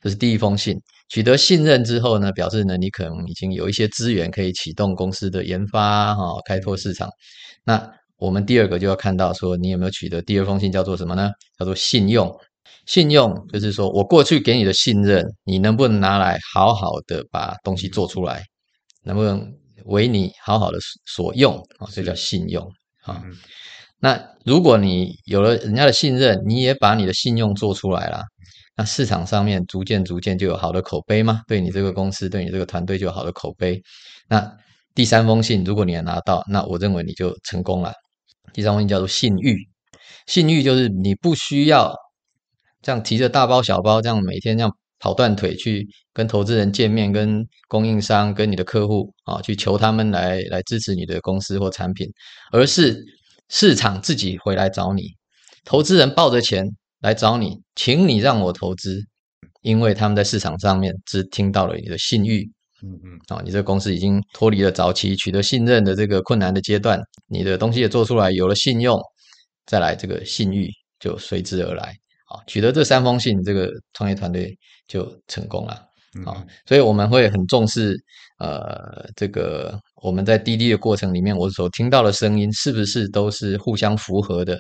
[0.02, 0.78] 这是第一封信，
[1.10, 7.10] 取得信任之后呢，表示呢你可能已经有一些资源可以启动公司的研发哈，开拓市场。
[7.64, 11.32] 那我们第二个就要看到说，你有没有取得第二封信，叫做什么呢？
[11.60, 12.36] 叫做信用。
[12.86, 18.44] 信用就是说我过去给你的信任，你能不能拿来好好的把东西做出来？
[19.04, 19.46] 能不能
[19.86, 21.88] 为你好好的所用啊？
[21.92, 22.66] 这叫信用
[23.04, 23.22] 啊。
[24.00, 28.24] 那如果你有了人家的信任，你也把你的信用做出来了，
[28.78, 31.42] 那市场上面逐渐逐渐就有好的口碑吗？
[31.48, 33.82] 对你这个公司，对你这个团队就有好的口碑。
[34.30, 34.50] 那
[34.94, 37.92] 第三封信，如果你也拿到，那我认为你就成功了。
[38.54, 39.58] 第三封信叫做信誉，
[40.28, 41.94] 信誉就是你不需要。
[42.84, 52.08] 这样提着大包小包，这样每天这样跑断腿去跟投资人见面，跟供应商、跟你的客户啊，去求他们来来支持你的公司或产品，
[52.52, 53.04] 而是
[53.50, 55.10] 市场自己回来找你，
[55.66, 56.66] 投资人抱着钱
[57.00, 59.00] 来找你，请你让我投资，
[59.62, 62.50] 因为他们在市场上面只听到了你的信誉，
[62.84, 69.00] 嗯嗯，啊，你这个公司已经脱离了早期取得信任的这个困难的阶段，你的东西也做出来，有了信用，
[69.66, 71.94] 再来这个信誉就随之而来。
[72.30, 74.58] 啊，取得这三封信，这个创业团队
[74.88, 75.74] 就成功了。
[76.26, 77.96] 啊，所以我们会很重视，
[78.40, 84.60] 呃，这个我们在滴滴的过程里面，我所听到的声音是不是都是互相符合的？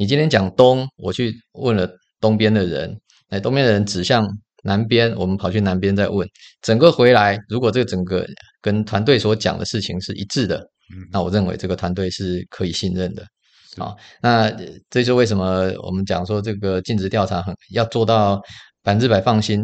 [0.00, 1.86] 你今天讲东，我去问了
[2.22, 4.26] 东边的人，哎，东边的人指向
[4.62, 6.26] 南边，我们跑去南边再问，
[6.62, 8.26] 整个回来，如果这个整个
[8.62, 10.66] 跟团队所讲的事情是一致的，
[11.12, 13.22] 那我认为这个团队是可以信任的。
[13.76, 14.50] 好，那
[14.88, 18.40] 这就为什么我们讲说这个尽职调查很要做到
[18.82, 19.62] 百分之百放心，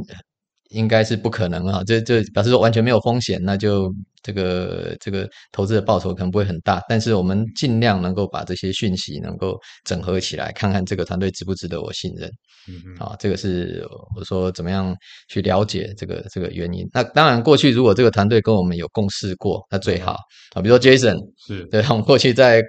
[0.71, 1.83] 应该是不可能啊。
[1.87, 6.83] 这这表示说完全没有风险，那就这个这个投资的报酬可能不会很大。
[6.89, 12.31] 但是我们尽量能够把这些讯息能够整合起来，看看这个团队值不值得我信任。
[12.69, 14.95] 嗯嗯，啊，这个是我说怎么样
[15.29, 16.85] 去了解这个这个原因。
[16.93, 20.17] 那当然，过去如果这个团队跟我们有共事过，那最好
[20.55, 20.61] 啊。
[20.61, 22.63] 比如说 Jason 是对，我们过去在。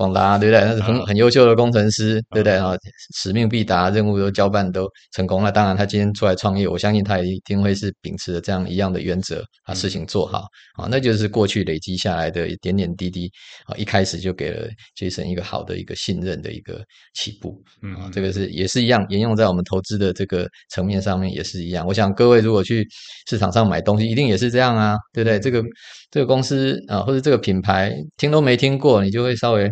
[0.00, 0.64] 广达对不对？
[0.64, 2.56] 那是很很优秀的工程师，对不对？
[2.56, 2.72] 啊，
[3.14, 5.52] 使命必达，任务都交办都成功了。
[5.52, 10.46] 当然，他今天出来创业，我相信他也一定会是秉持着这样一样的原则，把事情做好
[10.78, 10.88] 啊。
[10.90, 13.30] 那就是过去累积下来的一点点滴滴
[13.66, 16.82] 啊，一开始就给了 Jason 一个好的一个信任的一个
[17.12, 17.62] 起步。
[17.82, 21.86] 嗯，这个是也是一样，沿用在我们投资的这个层面上面也是一样。
[21.86, 22.88] 我想各位如果去
[23.28, 25.38] 市场上买东西，一定也是这样啊，对不对？
[25.38, 25.62] 这个
[26.10, 29.70] 这个公司啊，或者这个品牌，听都没听过，你就会稍微。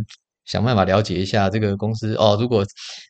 [0.50, 2.34] 想办法了解一下这个公司哦。
[2.40, 2.64] 如果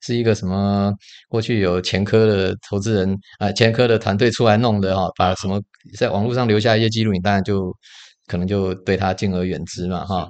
[0.04, 0.92] 是一个什么
[1.28, 5.62] 过去有前科的投资人啊、呃，前科的团队出来弄的哈、哦，把什么
[5.96, 7.72] 在网络上留下一些记录，你当然就
[8.26, 10.28] 可能就对他敬而远之嘛哈。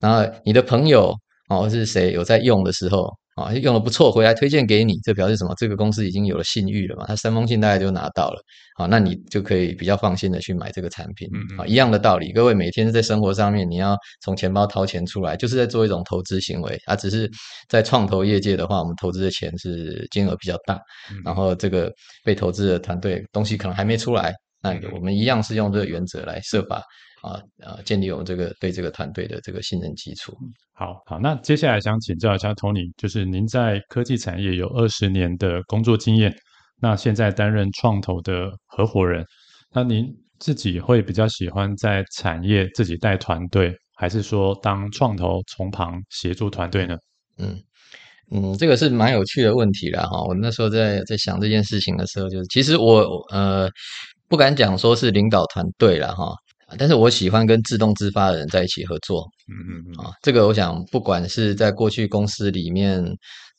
[0.00, 1.16] 然后你的朋友
[1.48, 3.10] 哦是谁有在用的时候。
[3.40, 5.54] 啊，用的不错，回来推荐给你，这表示什么？
[5.56, 7.04] 这个公司已经有了信誉了嘛？
[7.06, 8.42] 他三封信大概就拿到了，
[8.76, 11.28] 好，那你就可以比较放心的去买这个产品。
[11.58, 16.78] 啊，一样的道理，各位每天在生活上面，你要从钱包掏钱出来，就是在做一种投资行为。
[16.86, 17.30] 啊，只是
[17.68, 20.78] 在创投业界的话，我们投资的钱是金额比较大，
[21.24, 21.92] 然后这个
[22.24, 24.34] 被投资的团队东西可能还没出来。
[24.62, 26.82] 那我们一样是用这个原则来设法
[27.22, 30.36] 啊啊建立我们这个对这个团队的这个信任基础。
[30.72, 36.34] 好好，那接下来想请教一下 Tony，就是您在科技产业有二十年的工作经验，
[36.80, 39.24] 那现在担任创投的合伙人，
[39.72, 40.06] 那您
[40.38, 46.96] 自己会比较喜欢在产业自己带团队，还是说当创投从旁协助团队呢？
[47.38, 47.60] 嗯。
[48.32, 50.22] 嗯，这个是蛮有趣的问题啦哈。
[50.22, 53.00] 我那时候在在想这件事情的时候，就是其实我
[53.32, 53.68] 呃
[54.28, 56.32] 不敢讲说是领导团队了哈，
[56.78, 59.26] 但是我喜欢跟自动自发的人在一起合作。
[59.48, 63.04] 嗯嗯嗯啊，这个我想不管是在过去公司里面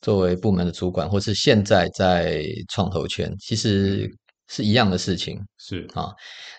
[0.00, 4.08] 作为部门的主管，或是现在在创投圈，其实
[4.48, 5.38] 是一样的事情。
[5.58, 6.10] 是啊，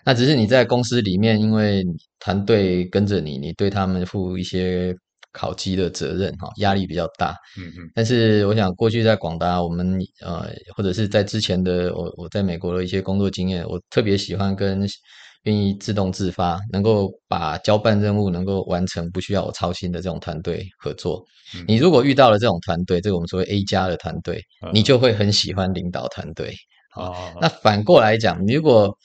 [0.05, 1.83] 那只是你在公司里面，因为
[2.19, 4.95] 团队跟着你，你对他们负一些。
[5.35, 7.35] 考绩的责任哈，压力比较大。
[7.57, 7.89] 嗯嗯。
[7.95, 14.87] 但是我想，过去在广达，我们呃，或者是在之前的我我在美国的一些工作经验，我特别喜欢跟
[15.43, 21.23] 愿意自动自发，能够把交办任务能够完成，不需要我操心的这种团队合作。
[21.55, 21.63] 嗯。
[21.67, 24.41] 你如果遇到了这种团队，这个我们所谓 A 加的团队，
[24.73, 26.53] 你就会很喜欢领导团队。
[26.95, 27.15] 哦。
[27.41, 28.95] 那反过来讲，如果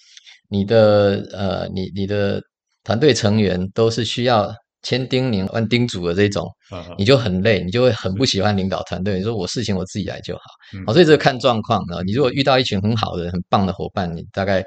[0.48, 2.42] 你的呃，你你的
[2.84, 4.52] 团队成员都是需要。
[4.80, 6.48] 千叮咛万叮嘱的这种，
[6.96, 9.18] 你就很累，你就会很不喜欢领导团队。
[9.18, 10.42] 你说我事情我自己来就好，
[10.86, 12.00] 好，所以这个看状况啊。
[12.06, 14.64] 你如果遇到一群很好的、很棒的伙伴，你大概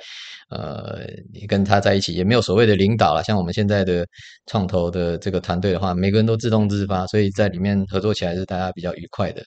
[0.49, 0.99] 呃，
[1.33, 3.23] 你跟他在一起也没有所谓的领导了。
[3.23, 4.05] 像我们现在的
[4.47, 9.43] 创投的这个团队的话，每个人都自动自发，所以在里面合作起来是大家比较愉快的。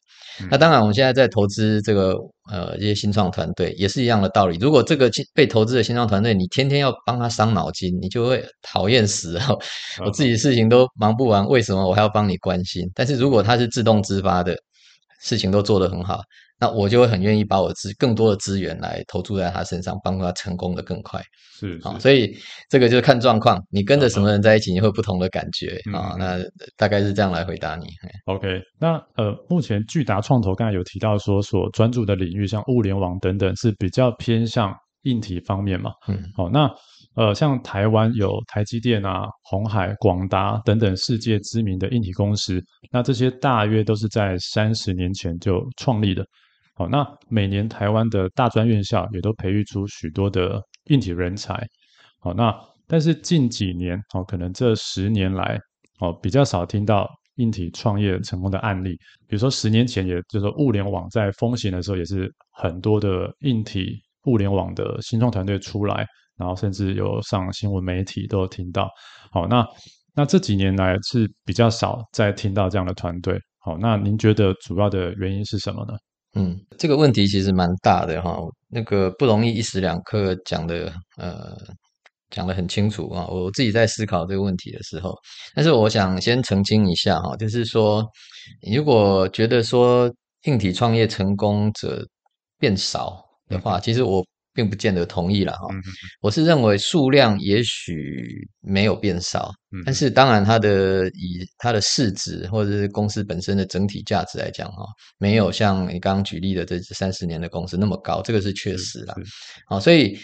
[0.51, 2.15] 那当然，我们现在在投资这个。
[2.53, 4.59] 呃，这些新创团队也是一样的道理。
[4.61, 9.59] 如果这个被投资的新创团队，你天天要帮他伤脑筋，你就会讨厌死哦。
[10.05, 12.87] 我自己的事情都忙不完，为什么我还要帮你关心？
[12.95, 14.55] 但是如果他是自动自发的，
[15.23, 16.21] 事情都做得很好。
[16.61, 21.21] 那我就会很愿意把我资更多的资源来投注在他身上，帮助他成功的更快。
[21.59, 22.33] 是啊，所以
[22.71, 26.15] 这个就是看状况，你跟着什么人在一起，你会有不同的感觉啊。
[26.17, 26.39] 那
[26.77, 27.87] 大概是这样来回答你。
[28.27, 34.73] OK，那呃，目前巨达创投刚才有提到说，所专注的领域像物联网等等是比较偏向
[35.03, 35.91] 硬体方面嘛？
[36.07, 36.71] 嗯，好，那
[37.15, 42.61] 呃，像台湾有台积电啊、鸿海、广达等等世界知名的硬体公司，
[42.91, 46.27] 那这些大约都是在三十年前就创立的。
[46.75, 51.65] 好，那每年台湾的大专院校也都培育出许多的硬体人才。
[52.19, 52.53] 好，那
[52.89, 55.57] 但是近几年，哦，可能这十年来，
[56.01, 58.91] 哦，比较少听到硬体创业成功的案例。
[59.29, 66.05] 比如说十年前，也就是说物联网在风行的时候，也是很多的硬体物联网的新创团队出来，
[66.37, 68.89] 然后甚至有上新闻媒体都有听到。
[69.31, 69.67] 好，那
[70.15, 73.39] 那这几年来是比较少再听到这样的团队。
[73.59, 75.95] 好，那您觉得主要的原因是什么呢？
[76.37, 78.37] 嗯，这个问题其实蛮大的哈，
[78.69, 81.57] 那个不容易一时两刻讲的呃
[82.31, 83.27] 讲得很清楚啊。
[83.29, 85.15] 我自己在思考这个问题的时候，
[85.55, 88.05] 但是我想先澄清一下哈，就是说，
[88.75, 90.13] 如果觉得说
[90.45, 92.05] 硬体创业成功者
[92.59, 94.25] 变少的话，其实我。
[94.55, 95.67] 并不见得同意了哈，
[96.21, 99.53] 我是认为数量也许没有变少，
[99.85, 104.87] 但是当然它的以它的市值或者是公司本身的整体价值来讲哈，
[105.19, 109.15] 没有像你刚刚举例的这三十年的公司那么高，这个是确实啦。
[109.67, 110.17] 好，所以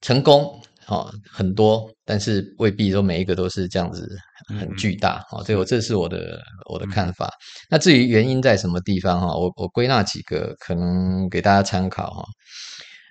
[0.00, 4.08] 成功啊很多，但是未必说每一个都是这样子
[4.60, 6.40] 很巨大啊，这我这是我的
[6.70, 7.28] 我的看法。
[7.68, 12.24] 那至于原因在什么地方哈，我我归纳几个可能给大家参考哈。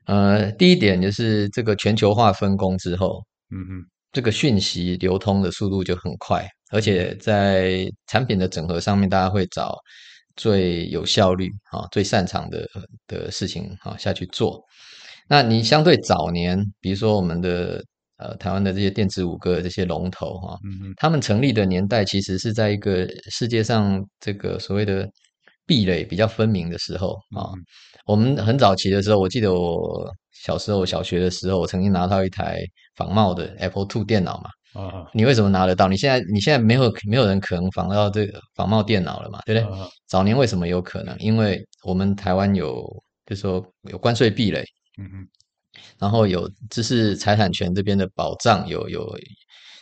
[0.05, 9.75] 呃，第一点就是这个全球化分工之后，嗯嗯，这个讯息流通的速度就很快，而且在产品的整合上面，大家会找
[10.35, 12.67] 最有效率啊、最擅长的
[13.07, 14.63] 的事情啊下去做。
[15.27, 17.83] 那你相对早年，比如说我们的
[18.17, 25.09] 呃台湾的这些电子五哥这些龙头哈，嗯嗯，他们成立的年代其实是在一个世界上这个所谓的
[25.65, 27.51] 壁垒比较分明的时候啊。
[27.55, 27.63] 嗯
[28.07, 32.63] 我们很早期的时候，我记得我小时候小学的时候，我曾经拿到一台
[32.95, 34.49] 仿冒的 Apple Two 电脑嘛。
[34.79, 35.87] 啊，你为什么拿得到？
[35.87, 39.41] 你现在你现在没有没有人可能仿到这个仿冒电脑了嘛？
[39.43, 39.89] 对不对？
[40.07, 41.17] 早年为什么有可能？
[41.17, 42.85] 因为我们台湾有，
[43.25, 44.63] 就是说有关税壁垒，
[44.99, 45.27] 嗯嗯，
[45.97, 49.17] 然后有知识财产权这边的保障，有有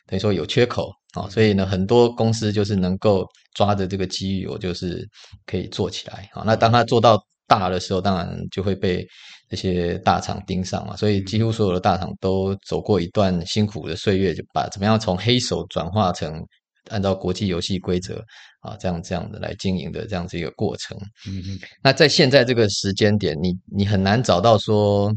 [0.08, 5.08] 等于说有缺口啊，所以呢，很多公司就是能够抓着这个机遇，我就是
[5.45, 6.43] 可以做起来啊。
[6.45, 7.22] 那当他做到。
[7.45, 9.06] 大的时候，当然就会被
[9.49, 16.41] 这些大厂盯上嘛，所以几乎所有的大厂都走过一段辛苦的岁月，就把怎么样从黑手转化成
[16.89, 18.24] 按照国际游戏规则
[18.62, 20.97] 啊，这样这样的来经营的这样子一个过程。
[21.28, 21.60] 嗯嗯。
[21.84, 25.14] 那在现在这个时间点，你你很难找到说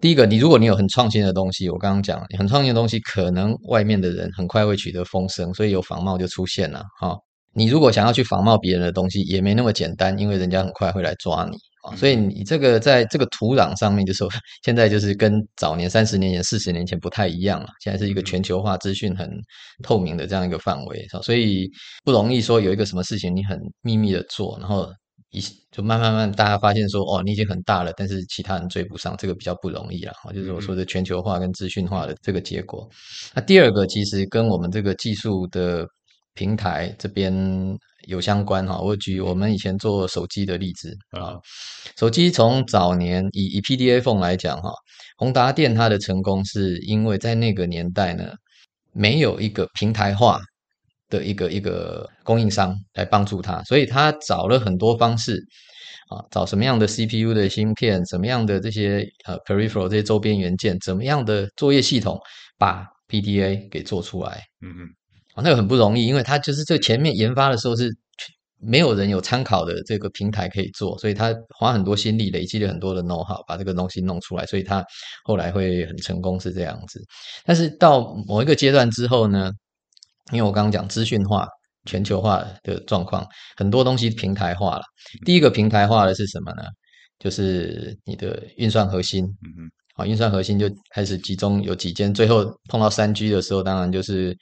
[0.00, 7.14] 第一个，你如果你有很创新的东西，我刚刚讲很创新的东西，可能外面的人很快会取得风声，所以有仿冒就出现了哈。
[7.52, 11.94] 你如果想要去仿冒别人的东西，也没那么简单，因为人家很快会来抓你啊。
[11.96, 14.28] 所以你这个在这个土壤上面，就是说
[14.64, 17.68] 现在就是跟早年三十年前、四十年前不太一样了。
[17.82, 19.28] 现在是一个全球化、资讯很
[19.82, 21.68] 透明的这样一个范围，所以
[22.04, 24.88] 不容易说有一个什么事情你很秘密的做，然后。
[25.30, 30.12] 一就慢慢慢，大家发现说，哦，你已经很大了，但是其他人追不上，这个比较不容易啊。
[30.34, 32.88] 就是我说的全球化跟资讯化的这个结果。
[33.32, 35.86] 那第二个其实跟我们这个技术的
[36.34, 37.32] 平台这边
[38.08, 38.80] 有相关哈。
[38.80, 41.38] 我举我们以前做手机的例子啊，
[41.96, 44.72] 手机从早年以以 PDA phone 来讲哈，
[45.16, 48.32] 宏达电它的成功是因为在那个年代呢，
[48.92, 50.40] 没有一个平台化。
[51.10, 55.44] 的一个一个供应商来帮助他，所以他找了很多方式
[56.08, 62.18] 啊，找什么样的 CPU 的芯片，什么样的这些呃 peripheral 这些周边元件，怎么样的作业系统
[62.56, 64.42] 把 PDA 给做出来。
[64.62, 64.88] 嗯嗯，
[65.34, 67.90] 啊，那个很不容易，因为他就是这前面研发的时候是
[68.62, 74.84] 没有人有参考的这个平台可以做，所以他花很多心力，累积了很多的 know how，把这个东西弄出来，所以他
[75.24, 77.02] 后来会很成功是这样子。
[77.44, 79.50] 但是到某一个阶段之后呢？
[80.32, 81.46] 因为我刚刚讲资讯化、
[81.86, 83.26] 全球化的状况，
[83.56, 84.82] 很多东西平台化了。
[85.24, 86.62] 第一个平台化的是什么呢？
[87.18, 89.24] 就是你的运算核心。
[89.24, 94.36] 嗯嗯，好，运算核心就开始集中有几间，最后碰到三 G 的时候，当然就是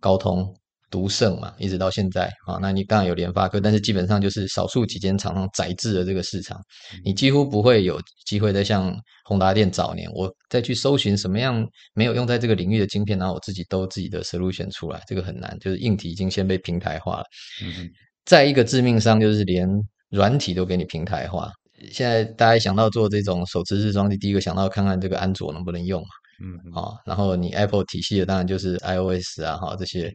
[0.00, 0.54] 高通。
[0.94, 6.56] 独胜嘛，一直到现在啊，那你当然有联发科，但是基本上就是少数几间厂商宰制了这个市场，
[7.04, 17.24] 你几乎不会有机会再像宏达电早年，我再去搜寻什么样没有用在这个领域的晶片，然后我自己都自己的 solution 出来，这个很难，就是硬体已经先被平台化了。
[17.60, 17.90] 嗯，
[18.24, 19.68] 再一个致命伤就是连
[20.10, 21.50] 软体都给你平台化，
[21.90, 26.08] 现在大家想到做这种手持式装机，第一个想到看看这个安卓能不能用嘛，
[26.40, 30.14] 嗯，啊，然后你 Apple 体系的当然就是 iOS 啊，哈这些。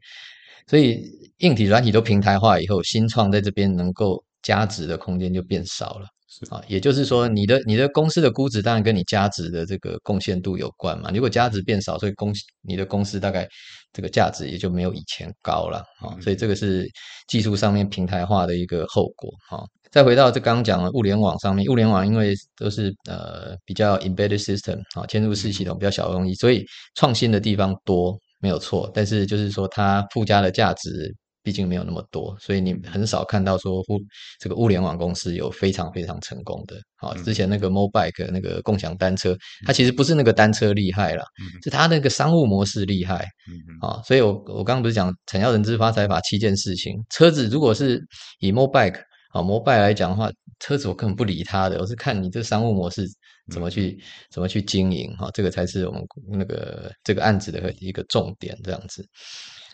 [0.68, 1.04] 所以
[1.40, 6.06] 硬体、软体都平台化以后，新创在这边能够加值的空间就变少了。
[6.50, 11.12] 啊，也就是说，你的你的公司的估值当然跟你加值的这个贡献度有关嘛。
[11.14, 13.46] 如果加值变少，所以公你的公司大概
[13.92, 16.16] 这个价值也就没有以前高了啊。
[16.22, 16.88] 所以这个是
[17.28, 19.30] 技术上面平台化的一个后果。
[19.50, 26.64] 哈，再回到这刚刚讲的物联网上面，物联网因为都是呃比较 embedded system 啊，嵌入式系统比较小的东西，所以
[26.96, 28.18] 创新的地方多。
[28.40, 33.98] 没有错，但是就是说它附加的价值毕竟没有那么多，所以你很少看到说互
[34.40, 36.76] 这个物联网公司有非常非常成功的。
[36.98, 39.36] 好，之前那个 Mobike 那个共享单车，
[39.66, 41.24] 它其实不是那个单车厉害啦，
[41.64, 43.28] 是它那个商务模式厉害。
[43.82, 48.02] 啊，所以我我刚刚不是讲产销人之发财法七件事情，车子如果是
[48.40, 49.00] 以 Mobike
[49.32, 50.30] 啊 Mobike 来讲的话，
[50.60, 53.06] 车子我根本不理它的，我是看你这商务模式。
[53.50, 54.00] 怎么去
[54.32, 59.06] 怎么去经营哈，这个才是我们那个这个案子的一个重点这样子。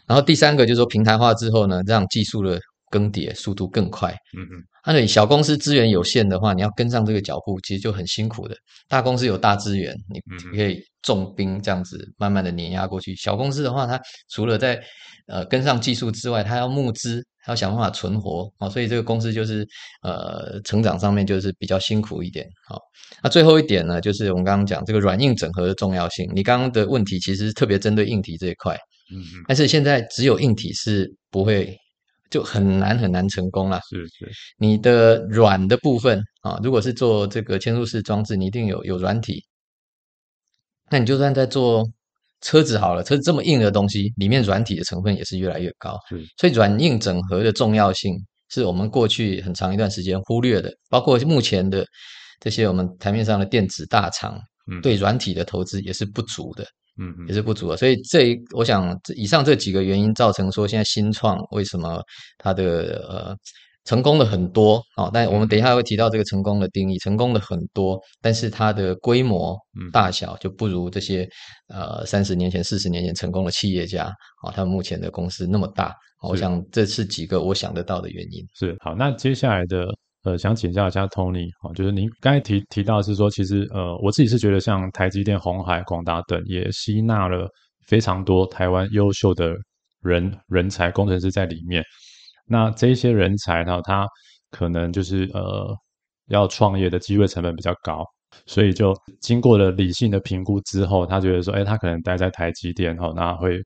[0.08, 2.60] 然后第三个就是说平台化之后呢，让技术的
[2.92, 4.12] 更迭速度更快。
[4.38, 4.64] 嗯嗯。
[4.86, 8.56] 那你小公司资源有限的话，你要跟上这个脚步，其实就很辛苦的。
[8.88, 10.22] 大公司有大资源，你
[10.56, 13.16] 可以重兵这样子慢慢的碾压过去。
[13.16, 14.00] 小公司的话，它
[14.30, 14.80] 除了在
[15.28, 17.26] 呃跟上技术之外，它要募资。
[17.46, 19.64] 还要想办法存活啊，所以这个公司就是
[20.02, 22.44] 呃成长上面就是比较辛苦一点。
[22.68, 22.82] 好，
[23.22, 26.28] 那最后一点呢，就是我们刚刚讲这个软硬整合的重要性。
[26.34, 28.74] 你刚刚的问题其实特别针对硬体这一块，
[29.14, 31.78] 嗯嗯，但是现在只有硬体是不会
[32.32, 33.80] 就很难很难成功了。
[33.92, 39.46] 是是，你的软的部分啊，如果是做这个嵌入式装置，你一定有有软体，
[40.90, 41.88] 那你就算在做。
[42.42, 45.98] 车子好了，车子这么硬的东西，里面软体的成分也是越来越高。
[46.10, 48.14] 是，所以软硬整合的重要性
[48.50, 51.86] 是我们过去很长一段时间忽略的，包括目前的
[52.40, 54.40] 这些我们台面上的电子大厂，
[54.84, 56.66] 对软体的投资也是不足的，
[57.00, 57.78] 嗯，也是不足的。
[57.78, 62.02] 所以这一，我想以上这几个原因造成说，现在新创为什么
[62.38, 62.64] 它的
[63.10, 63.38] 呃。
[63.86, 66.98] 成功的很多啊，但我们等一下会提到这个成功的定义。
[66.98, 69.56] 成功的很多，但是它的规模
[69.94, 71.28] 大小就不如这些
[71.68, 74.06] 呃三十年前、四十年前成功的企业家
[74.44, 75.94] 啊，他们目前的公司那么大。
[76.28, 78.44] 我想这是几个我想得到的原因。
[78.56, 79.86] 是好，那接下来的
[80.24, 87.48] 呃，想请教一下 Tony 啊，就是您刚才提提到是说，其实呃，我自己是觉得像台积电、红海、广达等也吸纳了
[87.86, 89.54] 非常多台湾优秀的
[90.02, 91.84] 人人才、工程师在里面。
[92.48, 94.08] 那这些人才呢，他
[94.52, 95.76] 可能就是呃，
[96.28, 98.06] 要创业的机会成本比较高，
[98.46, 103.60] 所以就经过了理性的评估之后，他觉得说，哎，他可能待在台积电哈，那会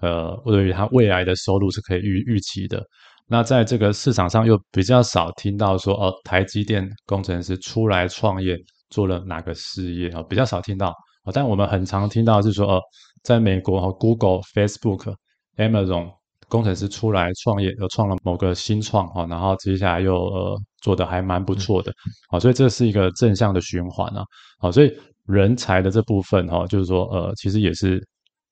[0.00, 2.82] 呃，对于他未来的收入是可以预预期的。
[3.26, 8.54] 那在这个市场上又比较少听到说，哦，台积电工程师出来创业
[8.90, 10.92] 做了哪个事业啊，比较少听到。
[11.32, 12.80] 但我们很常听到是说，哦，
[13.22, 15.14] 在美国哈，Google、Facebook、
[15.56, 16.12] Amazon
[16.54, 21.92] 工程师出来创业，又创了某个新创哈，然后接下来又呃做的还蛮不错的，
[22.30, 24.22] 好，所以这是一个正向的循环啊，
[24.60, 24.96] 好，所以
[25.26, 28.00] 人才的这部分哈，就是说呃，其实也是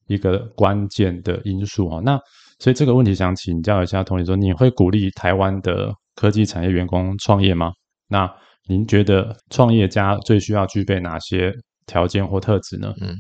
[0.09, 2.01] 一个关键的因素啊。
[2.05, 2.19] 那
[2.59, 7.71] 所以这个问题想请教一下 Tony 说，你会鼓励台湾的科技产业员工创业吗？
[8.09, 8.29] 那
[8.69, 11.53] 您觉得创业家最需要具备哪些
[11.87, 12.93] 条件或特质呢？
[13.01, 13.15] 嗯，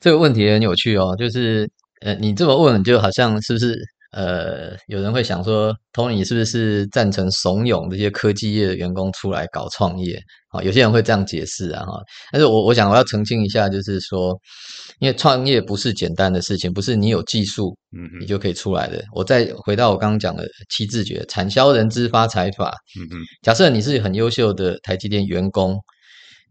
[0.00, 1.68] 这个问题很有趣哦，就是
[2.02, 3.76] 呃，你这么问，就好像是不是
[4.14, 10.18] 呃，有人会想说，Tony 是不是赞成怂恿这些科技业的员工出来搞创业？
[10.50, 12.00] 啊，有些人会这样解释啊，哈，
[12.30, 14.38] 但是我我想我要澄清一下，就是说，
[15.00, 19.02] 因为创业不是简单的事情，不是你有技术，嗯，你就可以出来的。
[19.12, 22.72] 我再回到我刚刚讲的七字诀：产销人资发财法。
[23.00, 25.78] 嗯嗯，假设你是很优秀的台积电员工。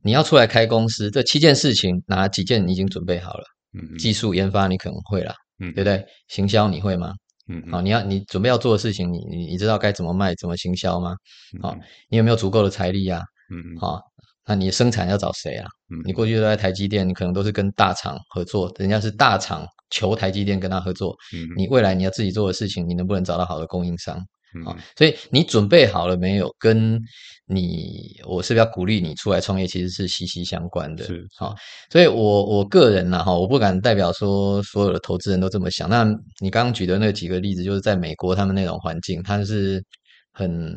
[0.05, 3.45] 你要出来开公司，这七件事情哪几件你已经准备好了？
[3.74, 6.03] 嗯，技术研发你可能会了，嗯，对不对？
[6.28, 7.14] 行销你会吗？
[7.50, 11.16] 嗯，好，你要你准备要做的事情，你你你知道该怎么卖，怎么行销吗？
[11.62, 11.76] 好，
[12.10, 13.22] 你有没有足够的财力啊？
[13.52, 14.00] 嗯，好，
[14.48, 15.68] 那你生产要找谁啊？
[15.89, 24.18] 嗯，你过去都在台积电，你可能都是跟大厂合作，人家是大厂求台积电跟他合作，嗯，你未来你要自己做的事情，你能不能找到好的供应商？
[24.66, 26.54] 啊，所以你准备好了没有？
[26.60, 26.99] 跟
[27.45, 29.68] 你，我是不是要鼓励你出来创业？
[29.68, 31.06] 其实是息息相关的。
[31.06, 31.54] 是，好，
[31.91, 35.89] 所以我我个人呢，哈，我不敢代表说所有的投资人都这么想。
[35.89, 36.06] 那
[36.39, 39.84] 你刚刚举的那几个例子，就是在美国他们那种环境，他是
[40.32, 40.74] 很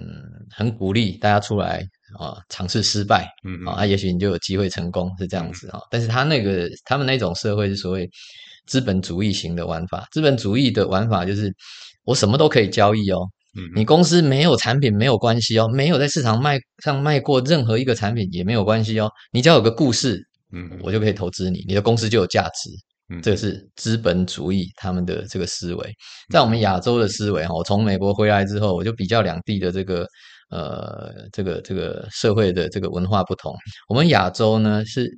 [0.50, 1.86] 很鼓励大家出来
[2.18, 5.78] 啊，尝试失败，嗯啊，也许你就有机会成功，是这样子啊。
[5.88, 8.10] 但是他那个他们那种社会是所谓
[8.66, 11.54] 资本主义型的玩法，资本主义的玩法就是
[12.04, 13.20] 我什么都可以交易哦。
[13.74, 20.20] 你公司没有产品没有关系哦，没有在市场卖上卖过任何一个产品也没有关系哦，你只要有个故事，
[20.52, 22.70] 嗯，我就可以投资你，你的公司就有价值。
[23.08, 25.94] 嗯，这是资本主义他们的这个思维，
[26.32, 30.06] 在我们亚洲的思维哈，我从美国回来之后，我就比较两地的这个
[30.50, 33.54] 呃这个这个社会的这个文化不同。
[33.88, 35.08] 我们亚洲呢是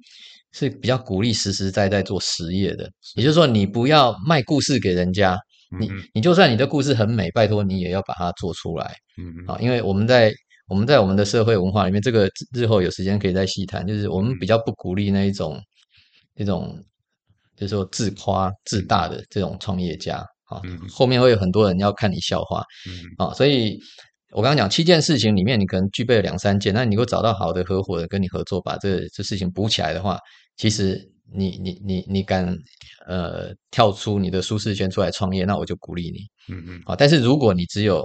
[0.52, 5.38] 是比较鼓励实实在在做实业的，也就是说你不要卖故事给人家。
[5.78, 10.32] 你你就算你的故事很美，拜托你也要把它做出来，嗯嗯，啊，因为我们在
[10.66, 15.60] 我们在我们的社会文化里面，这个日后有时间可以再细谈，就是我们比较不鼓励那一种
[16.34, 16.74] 那种
[17.54, 23.26] 就是说自夸自大的这种创业家啊，后面会有很多人要看你笑话，嗯。
[23.26, 23.78] 啊，所以
[24.32, 30.18] 我刚刚讲七件事情里面，你可能具备了两三件，那你如果找到好的合伙人跟你合作，把这这事情补起来的话，
[30.56, 31.12] 其实。
[31.32, 32.56] 你你你你敢
[33.06, 36.18] 呃跳出你的舒适圈出来创业，那我就鼓励你。
[36.54, 36.82] 嗯嗯。
[36.86, 38.04] 啊，但是如果你只有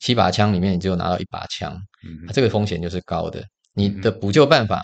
[0.00, 1.74] 七把枪里面，你只有拿到一把枪，
[2.06, 3.42] 嗯，这个风险就是高的。
[3.72, 4.82] 你的补救办法，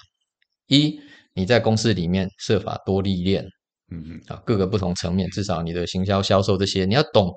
[0.69, 0.99] 一，
[1.35, 3.45] 你在公司里面设法多历练，
[3.91, 7.33] 嗯嗯，啊，各个不同层面，至少你的行销、销售这些，你要懂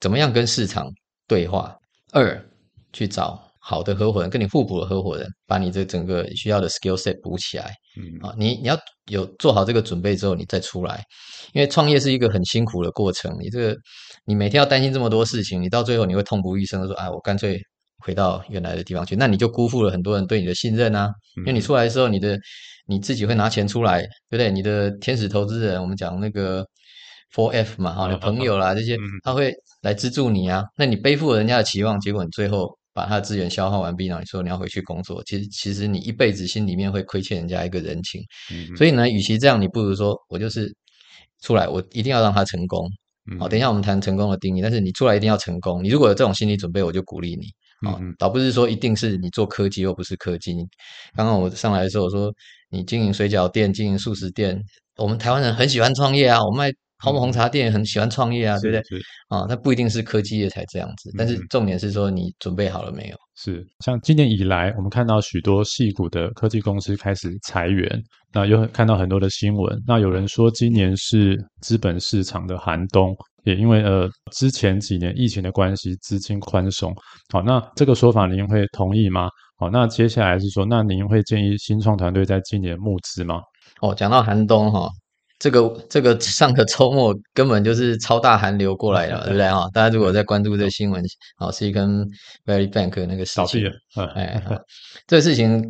[0.00, 0.86] 怎么样跟市场
[1.26, 1.76] 对话。
[2.12, 2.44] 二，
[2.92, 3.46] 去找。
[3.60, 7.74] 好的合伙人，跟你互补的合伙人，把你这整个需要的 skill set 补起来。
[7.98, 8.78] 嗯啊，你你要
[9.10, 11.02] 有做好这个准备之后，你再出来。
[11.52, 13.76] 因为创业是一个很辛苦的过程，你这个
[14.24, 17.58] 你每天要担心这么多事情，你到最后你会痛不欲生，说啊，我干脆
[17.98, 19.16] 回到原来的地方去。
[19.16, 21.10] 那你就辜负了很多人对你的信任啊。
[21.38, 22.38] 因为你出来的时候，你的
[22.86, 24.50] 你自己会拿钱出来，对不对？
[24.50, 26.64] 你的天使投资人，我们讲那个
[27.34, 30.62] Four F 嘛，哈，你朋友啦这些，他会来资助你啊。
[30.76, 32.77] 那你背负了人家的期望，结果你最后。
[32.98, 38.20] 把他的资源消耗完毕，然后你说你要回去工作，其实其实你一辈子心里面会亏欠人家一个人情，
[38.50, 40.74] 嗯、所以呢，与其这样，你不如说我就是
[41.40, 42.80] 出来，我一定要让他成功。
[43.38, 45.84] 好、嗯，等一下我们谈成功的定义，但是你出来一定要成功。
[45.84, 47.44] 你如果有这种心理准备，我就鼓励你。
[47.88, 50.52] 啊、嗯，倒不是说一定是你做科技又不是科技。
[51.14, 52.32] 刚刚我上来的时候我说，
[52.68, 54.60] 你经营水饺店、经营素食店，
[54.96, 56.72] 我们台湾人很喜欢创业啊，我卖。
[56.98, 59.00] 泡沫红茶店很喜欢创业啊，对不对？
[59.28, 63.16] 啊，那不一定是科技业才这样子，但是重点是说你准备好了没有？
[63.36, 67.88] 是，像今年以来，我们看到许多细股的科技公司开始裁员，
[68.32, 69.80] 那又看到很多的新闻。
[69.86, 76.92] 那有人说今年是资本市场的寒冬，也因为呃之前几年疫情的关系，资金宽松。
[77.32, 79.28] 好，那这个说法您会同意吗？
[79.56, 83.40] 好，那接下来是说，那您会建议新创团队在今年募资吗？
[83.80, 84.88] 哦，讲到寒冬哈。
[85.38, 89.68] 这个这个上个周末根本就是超大寒流过来了， 对不对哈？
[89.72, 91.00] 大家如果在关注这个新闻，
[91.36, 92.04] 啊，Silicon
[92.44, 93.70] Valley Bank 那个事情，
[94.16, 94.42] 哎，
[95.06, 95.62] 这个事情，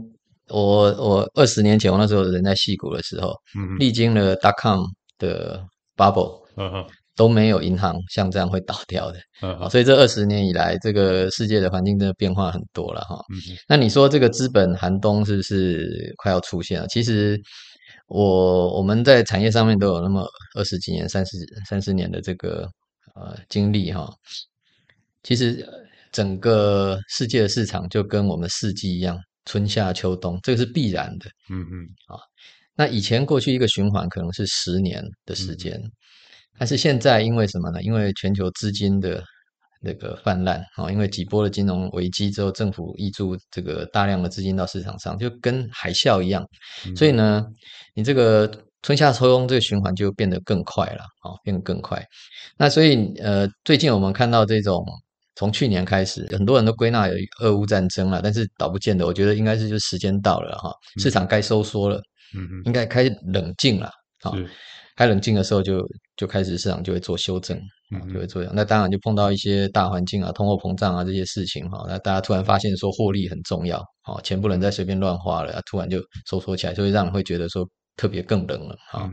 [0.49, 3.35] 我我二十年前我那时候人在戏谷的时候，
[3.79, 4.81] 历经了 dot-com
[5.19, 5.63] 的
[5.95, 6.41] bubble，
[7.15, 13.23] 都没有银行像这样会倒掉的，嗯所以这二十年以来，这个世界的环境真的变化很多了哈。
[13.69, 16.87] 那你说这个资本寒冬是不是快要出现了？
[16.89, 17.39] 其实。
[18.09, 21.37] 我我们在产业上面都有那么二十几年、三十
[21.69, 22.69] 三十年的这个
[23.15, 24.11] 呃经历哈。
[25.23, 25.67] 其实
[26.11, 31.31] 整个世界的市场就跟我们四季一样，春夏秋冬，这个是必然的。
[31.51, 32.17] 嗯嗯啊，
[32.75, 35.93] 那以前过去一个循环可能是十年的时间，嗯、
[36.59, 37.83] 但是现在因为什么呢？
[37.83, 39.23] 因为全球资金的
[39.81, 46.47] 那个泛滥啊，因为几波的金融危机之后，政府挹注这个大量的资金到市场上，就跟海啸一样。
[46.87, 47.47] 嗯、所以呢，
[47.95, 48.51] 你这个
[48.83, 52.05] 春夏秋冬这个循环就变得更快了啊，变得更快。
[52.57, 54.85] 那所以呃，最近我们看到这种
[55.37, 59.07] 从去年开始，很多人都归纳有俄乌战争了，但是倒不见得。
[59.07, 62.03] 我觉得应该是就时间到了哈，市场该收缩了，
[62.35, 63.87] 嗯嗯，应该开始冷静了
[64.23, 64.33] 啊。
[64.97, 67.57] 开冷静的时候就，就就开始市场就会做修正，
[67.91, 68.43] 嗯，就会做。
[68.53, 71.85] 那当然就碰到一些大环境啊，通货膨胀啊这些事情哈。
[71.89, 77.69] 那大家突然发现说获利很重要，哦，钱不能再随便乱花了，突然就收缩起来，就会让人会觉得说。
[77.99, 79.11] 特别更冷了啊，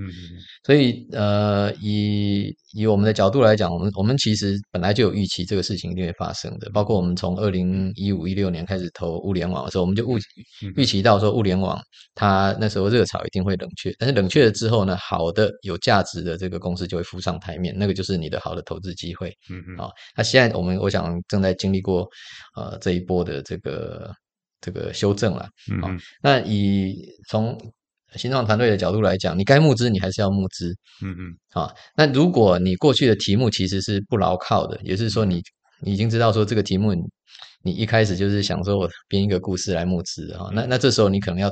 [0.64, 6.70] 所以呃，以以我们的角度来讲，我们我们其实本来就有预期这个事情一定会发生的。
[6.70, 10.22] 包括我们从二零一五一六年开始投物联网的时候，我们就预
[10.78, 11.82] 预期到说物联网
[12.14, 19.36] 它那时候热潮一定会冷却，但是冷却了之后呢，好的有价值的这个公司就会浮上台面，那个就是你的好的投资机会。
[19.50, 22.08] 嗯嗯，啊，那现在我们我想正在经历过
[22.56, 24.14] 呃这一波的这个
[24.62, 25.50] 这个修正了。
[25.72, 26.96] 嗯，那以
[27.30, 27.58] 从
[28.18, 30.76] 新创团队的角度来讲，你该募资，你还是要募资。
[31.02, 35.42] 嗯嗯，啊，那如果你过去的题目其实是不牢靠的，也就是说你
[35.82, 37.02] 你已经知道说这个题目你，
[37.64, 41.52] 你一开始就是想说我编一个故事来募资啊，那那这时候你可能要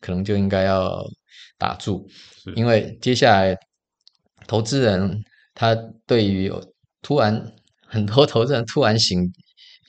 [0.00, 1.02] 可能就应该要
[1.58, 2.06] 打住，
[2.56, 3.56] 因为接下来
[4.46, 5.22] 投资人
[5.54, 5.74] 他
[6.06, 6.52] 对于
[7.00, 7.52] 突然
[7.86, 9.20] 很多投资人突然醒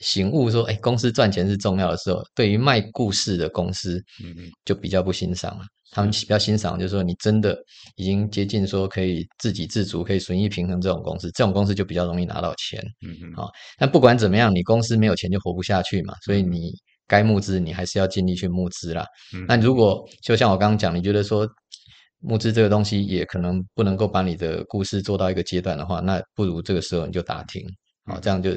[0.00, 5.64] 醒悟说，哎，公司赚钱是重要的时候，对于卖故事的公司，嗯嗯，就比较不欣赏了。
[5.92, 7.56] 他们比较欣赏，就是说你真的
[7.94, 12.82] 已经接近说可以自给自足、可以损益平衡这种公司，这种公司就比较容易拿到钱。
[13.06, 13.32] 嗯嗯。
[13.34, 16.72] 好，但不管怎么样，你公司没有钱就活不下去嘛，所以你
[17.06, 19.06] 该募资，你还是要尽力去募资啦。
[19.34, 19.46] 嗯。
[19.48, 21.48] 那如果就像我刚刚讲，你觉得说
[22.20, 27.62] 募资这个东西也可能不能够把你的故事做到一个阶段的话，那不如这个时候你就打停。
[28.04, 28.50] 好，这样就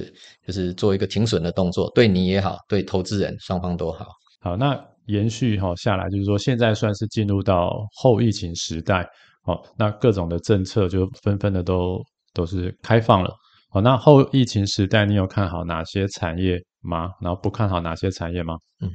[0.45, 4.07] 就是做一个停损的动作，对你也好，对投资人双方都好。
[4.41, 4.89] 好，那。
[5.10, 9.05] 延续哈下来，就是说现在算是进入到后疫情时代，
[9.43, 11.99] 好，那各种的政策就纷纷的都
[12.34, 13.34] 都是开放了，
[13.72, 17.10] 好，那后疫情时代你有看好哪些产业吗？
[17.22, 18.55] 然后不看好哪些产业吗？
[18.82, 18.91] 嗯，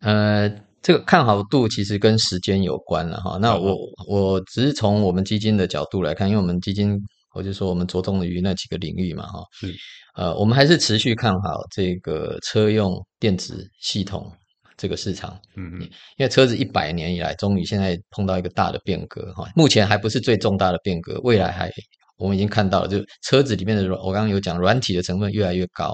[0.00, 0.48] 呃，
[0.82, 3.38] 这个看好度其实跟时间有关了哈。
[3.40, 3.74] 那我
[4.06, 6.94] 我只是从我们基金的角度来看，因为我们基金
[7.34, 9.42] 我就说我们着重于那几个领域嘛哈。
[9.52, 9.72] 是，
[10.14, 14.30] 呃，我们还是持续看好这个车用电子系统。
[14.76, 15.82] 这个市场，嗯嗯，
[16.16, 19.48] 因为车子一百年以来，终于现在碰到一个大的变革哈。
[19.54, 21.70] 目前还不是最重大的变革，未来还
[22.16, 25.92] 我们已经看到了，就车子里面的软，我刚刚有讲软体的成分越来越高。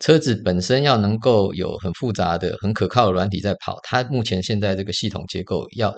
[0.00, 5.94] 车子本身要能够有很复杂的、很可靠的软体在跑，它目前现在这个系统结构要。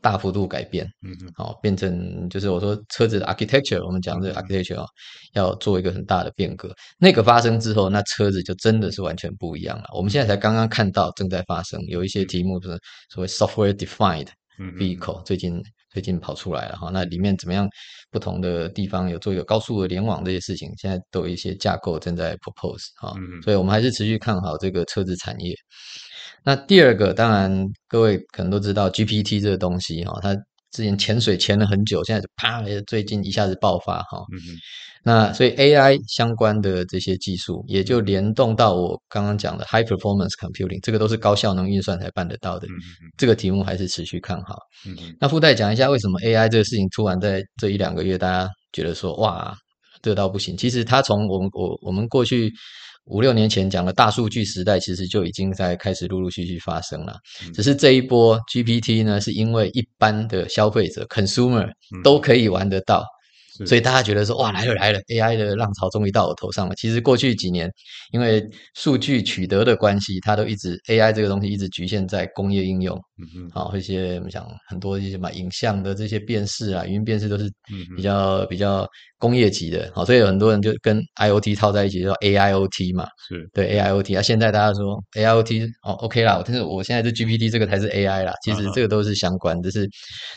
[0.00, 4.86] 大幅度改变，嗯嗯，好，变成就是我说车子的 architecture，我们讲这个 architecture 啊，
[5.32, 6.74] 要做一个很大的变革。
[6.98, 9.84] 那个发生之后，那车子就真的是完全不一样了。
[9.94, 12.78] 我们现在才刚刚看到正在发生，有一些题目是
[13.10, 14.28] 所谓 software defined
[14.76, 16.90] vehicle，最近最近跑出来了哈。
[16.92, 17.68] 那里面怎么样？
[18.10, 23.12] 不同的地方有做一个高速的联网这些事情，现在都有一些架构正在 propose 哈。
[23.42, 25.54] 所以我们还是持续看好这个车子产业。
[26.44, 30.34] 那第二个，当然各位可能都知道 GPT 这个东西哈，它
[30.70, 34.18] 之前潜水潜了很久，现在就啪，最近一下子爆发哈。
[34.32, 34.38] 嗯。
[35.04, 42.66] 那所以 AI 相关的这些技术，也就联动到我刚刚讲的 High Performance Computing，这个都是高效能运算才办得到的。
[43.16, 44.58] 这个题目还是持续看好。
[44.86, 44.96] 嗯。
[45.20, 49.54] 那附带讲一下，为什么 AI 这个事情突然在这一两个月，大家觉得说哇，
[50.02, 50.56] 这到不行？
[50.56, 52.52] 其实它从我们我我们过去。
[53.08, 57.16] 五六年前讲的大数据时代，其实就已经在开始陆陆续续发生了。
[57.54, 61.68] 只是这一波 GPT 呢，是因为一般的消费者 consumer
[62.04, 63.04] 都可以玩得到。
[63.66, 66.74] 所以大家觉得说哇，来了来了，AI 的浪潮终于到我头上了。
[66.76, 67.68] 其实过去几年，
[68.12, 68.40] 因为
[68.74, 72.96] 数据取得的关系，它都一直 AI 这个东西一直局限在工业应用。
[73.18, 73.50] 嗯嗯。
[73.50, 77.50] 好，一些我们讲很多一些什么影像的这些辨识啊，语音辨识都是
[77.96, 78.86] 比较比较
[79.18, 79.90] 工业级的。
[79.94, 83.06] 好，所以有很多人就跟 IoT 套在一起，叫 AIoT 嘛。
[83.28, 83.48] 是。
[83.52, 88.32] 对 AIoT 啊，现在大家说 AIoT 哦 OK 啦，但是我现在这 GPT 这个才是 AI 啦。
[88.44, 89.88] 其实这个都是相关，只是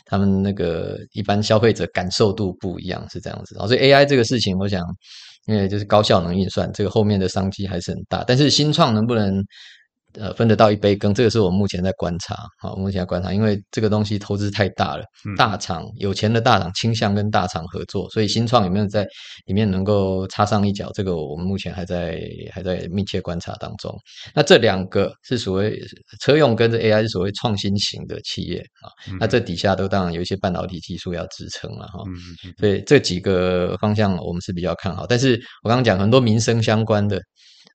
[0.06, 3.08] 他们那个一般消费者感受度不一样。
[3.12, 4.82] 是这样子，所以 AI 这个事情，我想，
[5.48, 8.24] 因为就是高效能运算，这个后面的商机还是很大。
[8.26, 9.44] 但是新创能不能
[10.20, 19.08] 呃，分得到一杯羹，这个是我们目前在观察，好，目前在观察，因为这个东西投资太大了，嗯、大厂有钱的大厂倾向跟大厂合作，所以新创有没有在
[19.46, 23.96] 里面能够插上一脚，这个我们目前还在还在密切观察当中。
[24.34, 25.80] 那这两个是所谓
[26.20, 35.06] 车用跟这 AI 是所谓创新型的企业啊，嗯、那这底下都当然有一些半导体技术要支撑了哈，嗯、所以这几个方向我们是比较看好。
[35.08, 37.22] 但是我刚刚讲很多民生相关的。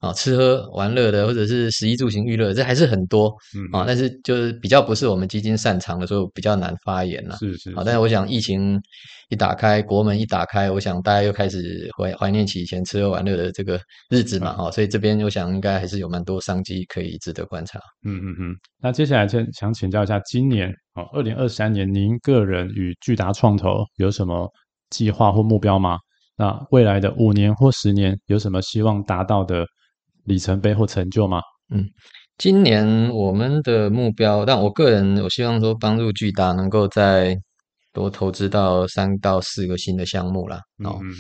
[0.01, 7.37] 啊，吃喝玩乐的，或者是食衣住行娱乐，这还是很多，嗯啊，但是就是比较不是我们基金擅长的，所以比较难发言了。
[7.37, 7.73] 是是，是。
[7.73, 8.79] 啊，但是我想疫情
[9.31, 13.81] 一打开，国门一打开，我想大家又开始怀怀念起以前吃喝玩乐的这个
[14.11, 17.81] 日子嘛，哈、嗯，所以这边我想应该还是有蛮多商机可以值得观察。
[18.05, 18.55] 嗯嗯嗯。
[18.79, 24.47] 那接下来想想请教一下，今年啊，二零二三年，您个人与巨达创投有什么
[24.91, 25.99] 计划或目标吗？
[26.37, 29.65] 那未来的五年或十年有什么希望达到的？
[30.27, 31.41] 里程碑或成就吗？
[31.71, 31.89] 嗯，
[32.37, 37.37] 今年我们的目标，但我个人我希望说帮助巨大能够再
[37.93, 40.61] 多投资到三到四个新的项目啦。
[40.85, 41.13] 哦，嗯、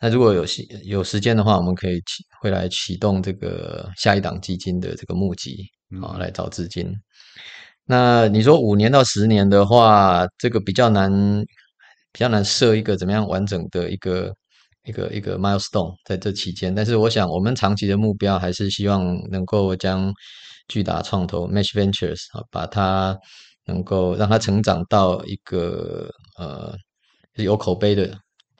[0.00, 5.64] 那如果有时有时间的话，我们可以启会来启动这个下一档基金的这个募集
[6.02, 6.92] 啊，嗯、来找资金。
[7.84, 11.10] 那你说五年到十年的话，这个比较难，
[12.12, 14.34] 比较难设一个怎么样完整的一个。
[14.84, 20.12] 一个一个 milestone 在这期间，但是我想我们长期的目标还是希望能够将
[20.66, 23.16] 巨达创投 Mesh Ventures 啊，把它
[23.66, 26.74] 能够让它成长到一个呃
[27.36, 28.12] 有口碑的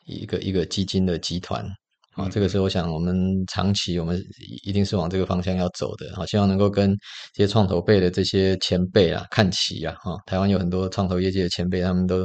[0.07, 1.67] 一个一个基金的集团。
[2.15, 3.17] 啊，这个是我想我们
[3.47, 4.23] 长期我们
[4.65, 6.15] 一定是往这个方向要走的。
[6.15, 6.95] 啊，希望能够跟
[7.35, 12.25] 这些创投辈的这些前辈啊看齐啊，哈，台湾有很多创投业界的前辈，他们都。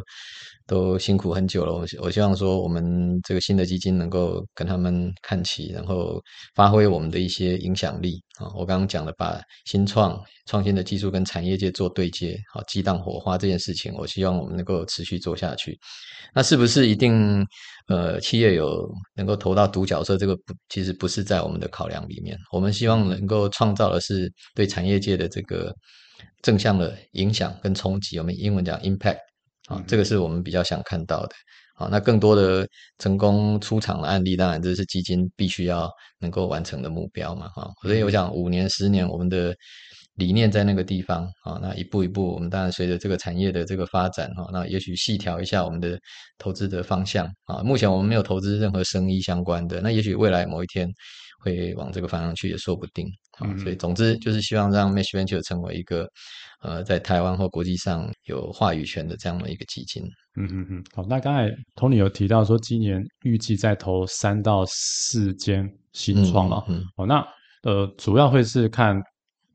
[0.67, 2.83] 都辛苦很久了，我我希望说我们
[3.23, 6.21] 这个新的基金能够跟他们看齐，然后
[6.55, 8.51] 发挥我们的一些影响力啊。
[8.53, 15.79] 我刚刚讲的把新创创新的技术跟产业界做对接，好激荡火花这件事情，我希望我们能够持续做下去。
[16.35, 17.45] 那是不是一定
[17.87, 20.17] 呃企业有能够投到独角兽？
[20.17, 22.37] 这个不其实不是在我们的考量里面。
[22.51, 25.73] 我们希望能够创造的是对产业界的这个
[26.41, 28.19] 正向的影响跟冲击。
[28.19, 29.19] 我们英文讲 impact。
[29.67, 31.35] 啊，这个是我们比较想看到的。
[31.75, 35.87] 啊，那更多的成功出场的案例，当然这是基金必须要
[36.19, 37.47] 能够完成的目标嘛。
[37.49, 39.55] 哈，所以我想五年、十年，我们的
[40.15, 41.23] 理念在那个地方。
[41.43, 45.99] 啊，那一步一步，我们当然随着这个产业的这个发展，哈，那也许细调一下我们的
[46.39, 47.27] 投资的方向。
[47.45, 50.89] 啊，目前我们没有投资任何生意相关的，那也许未来某一天
[51.55, 53.07] 会往这个方向去也说不定。
[53.39, 56.07] 啊，所以总之就是希望让 Mesh Venture 成为一个。
[56.61, 60.01] 呃，在台湾或国际上有话语权的这样的一个基金，
[60.35, 67.23] 嗯嗯嗯，好，那刚才 Tony 有提到说，今年预计在投三到四间新创了，嗯，嗯，好，那
[67.61, 68.99] 呃，主要会是看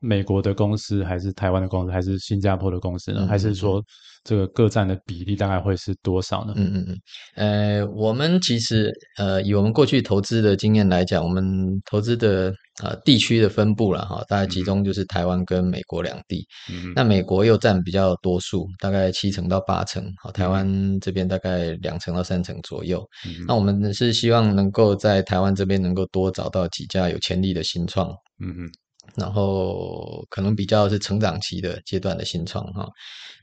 [0.03, 3.25] 美国的公司，还是台湾的公司，还是新加坡的公司呢？
[3.25, 3.83] 还是说？
[4.25, 6.53] 这个各占的比例大概会是多少呢？
[6.55, 11.43] 嗯嗯嗯，呃，我们其实呃，以我们过去投资的经验来讲，我们
[11.91, 16.47] 投资的呃地区的分布了哈，大概集中就是台湾跟美国两地。
[16.71, 16.93] 嗯嗯。
[16.95, 23.05] 那美国又占比较多数，大概七成到八成，好，台湾这边大概两成到三成左右。
[23.27, 23.45] 嗯嗯。
[23.45, 28.07] 那我们是希望能够在台湾这边能够多找到几家有潜力的新创。
[28.39, 28.71] 嗯嗯。
[29.15, 32.87] 然后可能比较是成长期的阶段的新创哈，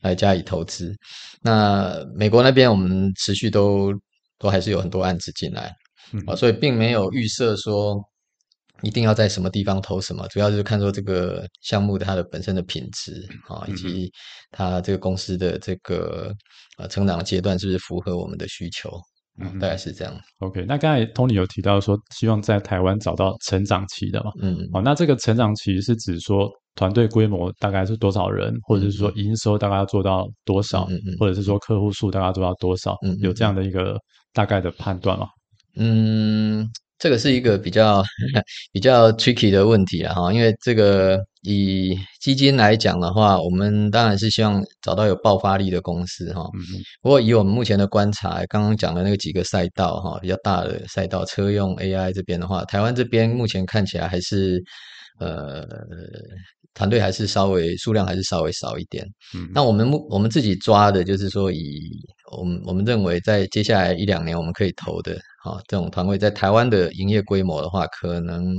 [0.03, 0.95] 来加以投资。
[1.43, 3.93] 那美国那边我们持续都
[4.39, 5.75] 都还是有很多案子进来，
[6.27, 7.97] 啊，所以并没有预设说
[8.83, 14.11] 一定要在什么地方投什么，主要就是看说这个项目的它的本身的品质啊，以及
[14.51, 16.35] 它这个公司的这个
[16.79, 18.91] 呃成长的阶段是不是符合我们的需求。
[19.41, 20.15] 嗯，大概是这样。
[20.39, 24.31] OK，那刚才 Tony 有提到说，希望在台湾找到成长期的嘛？
[24.41, 32.97] 嗯，好，那这个成长期是指说团队规模大概是多少人，或者是说营收大概要做到多少，嗯嗯，或者是说客户数大概要做到多少？
[33.05, 33.99] 嗯，有这样的一个
[34.33, 35.27] 大概的判断吗？
[35.77, 36.69] 嗯。
[37.01, 38.05] 这个是一个比较
[38.73, 46.45] 比较 tricky 的问题了哈，因为这个以基金来讲的话，我们当然是希望找到有爆发力的公司哈。
[47.01, 54.63] 不过以我们目前的观察，刚刚讲的那个几个赛道哈，比较大的赛道，车用 AI 这边的话，台湾这边目前看起来还是
[55.21, 55.65] 呃。
[56.73, 59.05] 团队还是稍微数量还是稍微少一点，
[59.35, 61.81] 嗯，那我们目我们自己抓的就是说，以
[62.39, 65.15] 我们我们认为在接下来一两年我们可以投的
[65.45, 68.55] 啊，这种团队在台湾的营业规模的话，可能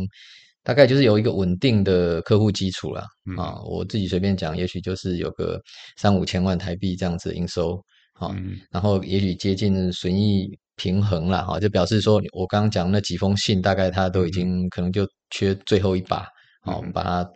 [0.61, 3.01] 大概就是有一个稳定的客户基础了
[3.37, 3.55] 啊。
[3.63, 5.57] 我自己随便讲，也许就是有个
[5.97, 7.81] 三五千万台币这样子营收
[8.19, 8.35] 啊，
[8.69, 16.27] 然后也许接近损益平衡了哈，就表示说我刚刚讲那几封信，大概他都已经可能就缺最后一把。
[16.61, 17.27] 好，我们把它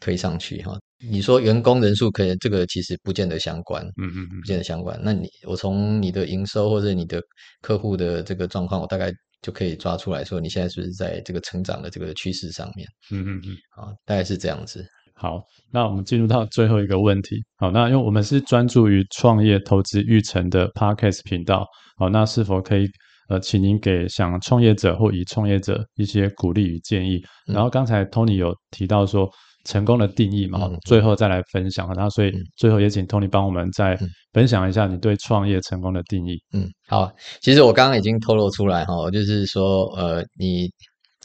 [0.00, 0.78] 推上去哈。
[1.10, 4.98] 你说员工人数可以，这个其实不见得相关，嗯嗯嗯，不见得相关。
[5.02, 7.20] 那你我从你的营收或者你的
[7.60, 9.12] 客户的这个状况，我大概
[9.42, 12.88] 就可以抓出来说，你现在是不是在这个成长的这个趋势上面？
[13.10, 14.84] 嗯嗯嗯，好，大概是这样子。
[15.14, 17.36] 好，那我们进入到最后一个问题。
[17.56, 21.66] 好，那因为我们是专注于创业投资育成的 Podcast 频道，
[21.96, 22.86] 好，那是否可以
[23.28, 27.22] 呃，请您给想创业者或已创业者一些鼓励与建议？
[27.48, 29.28] 嗯、然后刚才 Tony 有提到说
[29.64, 31.90] 成功的定义嘛，嗯、最后再来分享。
[31.94, 33.98] 那所以最后也请 Tony 帮我们再
[34.32, 36.36] 分享一下你对创业成功的定义。
[36.52, 37.10] 嗯，好，
[37.40, 40.70] 其实我刚刚已经透露出来哈，就是说呃，你。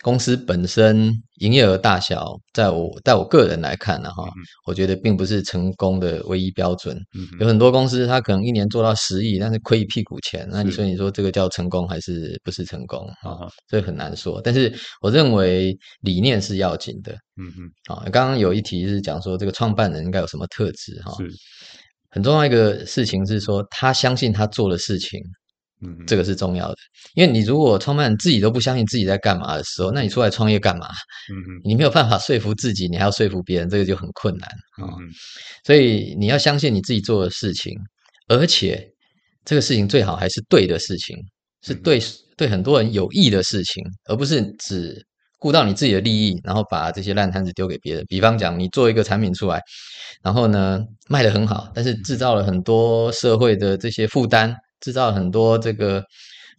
[0.01, 4.29] 公司本身营业额大小，在我在我个人来看呢，哈，
[4.65, 6.97] 我觉得并不是成功的唯一标准。
[7.39, 10.47] 有很多公司，它可能一年做到十亿，但是亏一屁股钱。
[10.49, 13.47] 那你说，你说这个叫成功还是不是成功啊？
[13.67, 14.41] 这很难说。
[14.41, 17.13] 但是我认为理念是要紧的。
[17.37, 17.69] 嗯嗯。
[17.93, 21.11] 啊，刚刚有一题是讲说这个创办人应该有什么特质哈？
[21.17, 21.29] 是。
[22.11, 25.19] 很重要一个事情是说，他相信他做的事情。
[25.81, 26.75] 嗯，这个是重要的，
[27.15, 30.87] 因为你如果创办人自己都不相信自己在干嘛的时候，那你出来创业干嘛？
[31.31, 34.83] 嗯嗯， 你没有办法说服自己，你还要说服别人，这个就很困难啊。
[34.83, 35.07] 哦，嗯，
[35.65, 37.73] 所以你要相信你自己做的事情，
[38.27, 38.85] 而且
[39.45, 41.15] 这个事情最好还是对的事情，
[41.61, 41.97] 是对
[42.35, 45.01] 对很多人有益的事情，而不是只
[45.37, 48.03] 顾到你自己的利益，然后把这些烂摊子丢给别人。
[48.09, 49.61] 比方讲，你做一个产品出来，
[50.21, 54.53] 然后呢卖得很好，但是制造了很多社会的这些负担。
[54.81, 56.03] 制造很多这个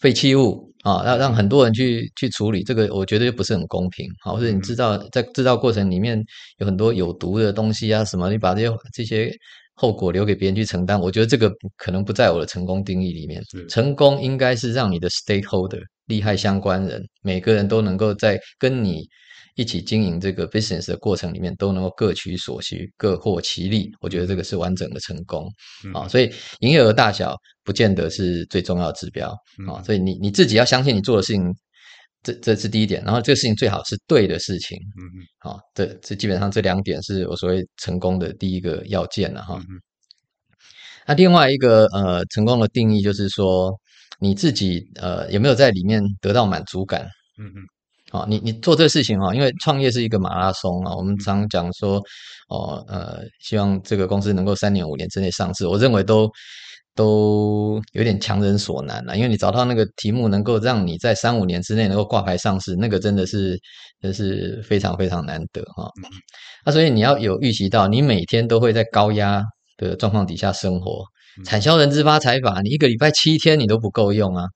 [0.01, 4.07] 废弃物啊，让让很多人去去处理，这个我觉得就不是很公平。
[4.23, 6.23] 好，或者你制造在制造过程里面
[6.59, 9.31] 有很多有毒的东西啊什么，你把这些这些
[9.75, 13.43] 后果留给别人去承担，我觉得这个可能不在我的成功定义里面。
[13.69, 19.09] 成功应该是让你的 stakeholder 利害相关人每个人都能够在跟你。
[19.57, 23.91] 一起经营这个 business 的过程里面，都能够各取所需，各获其利。
[24.01, 25.47] 我觉得这个是完整的成功
[25.93, 26.09] 啊、嗯。
[26.09, 29.31] 所以营业额大小不见得是最重要的指标
[29.69, 29.85] 啊、嗯。
[29.85, 31.55] 所以你你自己要相信你做的事情，
[32.23, 33.03] 这这是第一点。
[33.05, 34.79] 然后这个事情最好是对的事情。
[34.97, 35.27] 嗯嗯。
[35.39, 39.57] 好，这这基本上这两点是我所谓成功的第一个要件了哈。
[39.69, 39.81] 嗯。
[41.07, 43.73] 那另外一个呃成功的定义就是说，
[44.21, 47.03] 你自己呃有没有在里面得到满足感？
[47.39, 47.67] 嗯嗯。
[48.13, 50.93] 好，你你做这个事情哈，因为创业是一个马拉松啊。
[50.97, 52.03] 我们常讲说，
[52.49, 55.65] 哦呃，希望这个公司能够三年五年之内上市。
[55.65, 56.29] 我认为都
[56.97, 63.57] 都有点强人所难了，因为你找到那个题目能够让你在三五年之内能够挂牌上市，那个真的是
[64.03, 65.89] 真是非常非常难得哈。
[66.67, 69.41] 那所以你要有预习到，你每天都会在高压
[69.77, 71.05] 的状况底下生活。
[71.45, 74.47] 产销人之发财法，你一个礼拜七天你都不够用啊，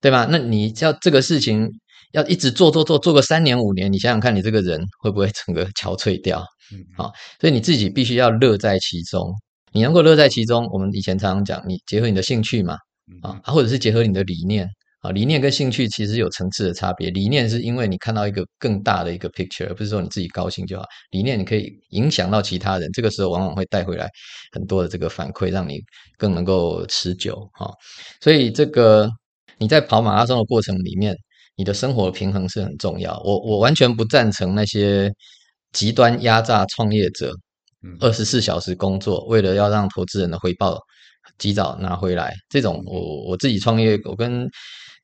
[0.00, 0.28] 对吧？
[0.30, 1.68] 那你叫这个事情。
[2.12, 6.44] 要一直做做做做个三年五年，你想想看，你这个人会不会整个憔悴掉？
[6.72, 9.34] 嗯，好，所以你自己必须要乐在其中。
[9.72, 12.76] 你能够乐在其中，我们以前常常讲，你结合你的兴趣嘛，
[13.22, 14.68] 啊，或者是结合你的理念
[15.00, 17.10] 啊，理念跟兴趣其实有层次的差别。
[17.10, 20.84] 理念是因为你看到一个更大的一个 picture，而不是说你自己高兴就好。
[21.10, 24.06] 理念你可以影响到其他人，这个时候往往会带回来
[24.52, 25.80] 很多的这个反馈，让你
[26.18, 27.48] 更能够持久。
[27.54, 27.72] 哈，
[28.20, 29.08] 所以这个
[29.56, 31.16] 你在跑马拉松的过程里面。
[31.62, 35.08] 你的生活平衡是很重要，我我完全不赞成那些
[35.70, 37.32] 极端压榨创业者，
[38.00, 40.76] 二十四小时工作，为了要让投资人的回报
[41.38, 44.50] 及早拿回来，这种我我自己创业，我跟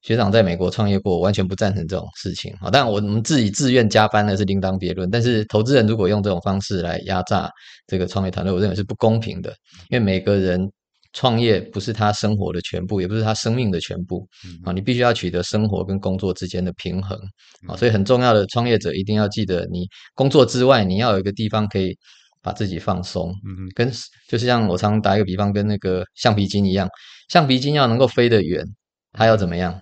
[0.02, 2.52] 学长在美国创业过，我完全不赞成这种事情。
[2.60, 2.68] 啊。
[2.72, 7.48] 但我们自己自愿加班那是另当别论，但是投资人如果用这种方式来压榨
[7.86, 9.54] 这个创业团队，我认为是不公平的，
[9.90, 10.68] 因为每个人。
[11.12, 14.28] 创业不是他生活的全部，也不是他生命的全部
[14.64, 14.72] 啊！
[14.72, 17.18] 你必须要取得生活跟工作之间的平衡
[17.66, 17.76] 啊！
[17.76, 21.96] 所以很重要的创业者一定要记得，你工作之外，你要有一个地方可以
[22.42, 23.30] 把自己放松。
[23.46, 23.90] 嗯，跟
[24.28, 26.88] 就是像我常打一个比方，跟那个橡皮筋一样，
[27.28, 28.64] 橡皮筋要能够飞得远，
[29.12, 29.80] 它要怎么样？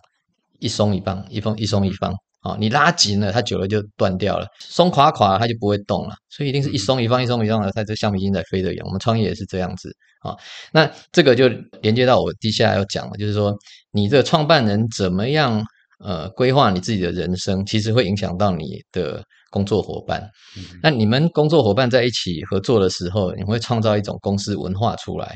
[0.60, 2.14] 一松一放，一松一松一放。
[2.40, 6.14] 啊，你拉紧了，它久了就断掉了；松垮垮，它就不会动了。
[6.28, 8.86] 所以一定是一松一放，一松一放的，它这橡皮筋在飞着一样。
[8.86, 10.36] 我们创业也是这样子啊。
[10.72, 11.48] 那这个就
[11.80, 13.52] 连接到我接下来要讲的，就是说
[13.90, 15.60] 你这个创办人怎么样
[15.98, 20.20] 呃规划你自己的人生，其实会影响到你的工作伙伴。
[20.56, 20.62] 嗯。
[20.80, 25.26] 那你们工作伙伴在一起合作的时候，你会创造一种公司文化出来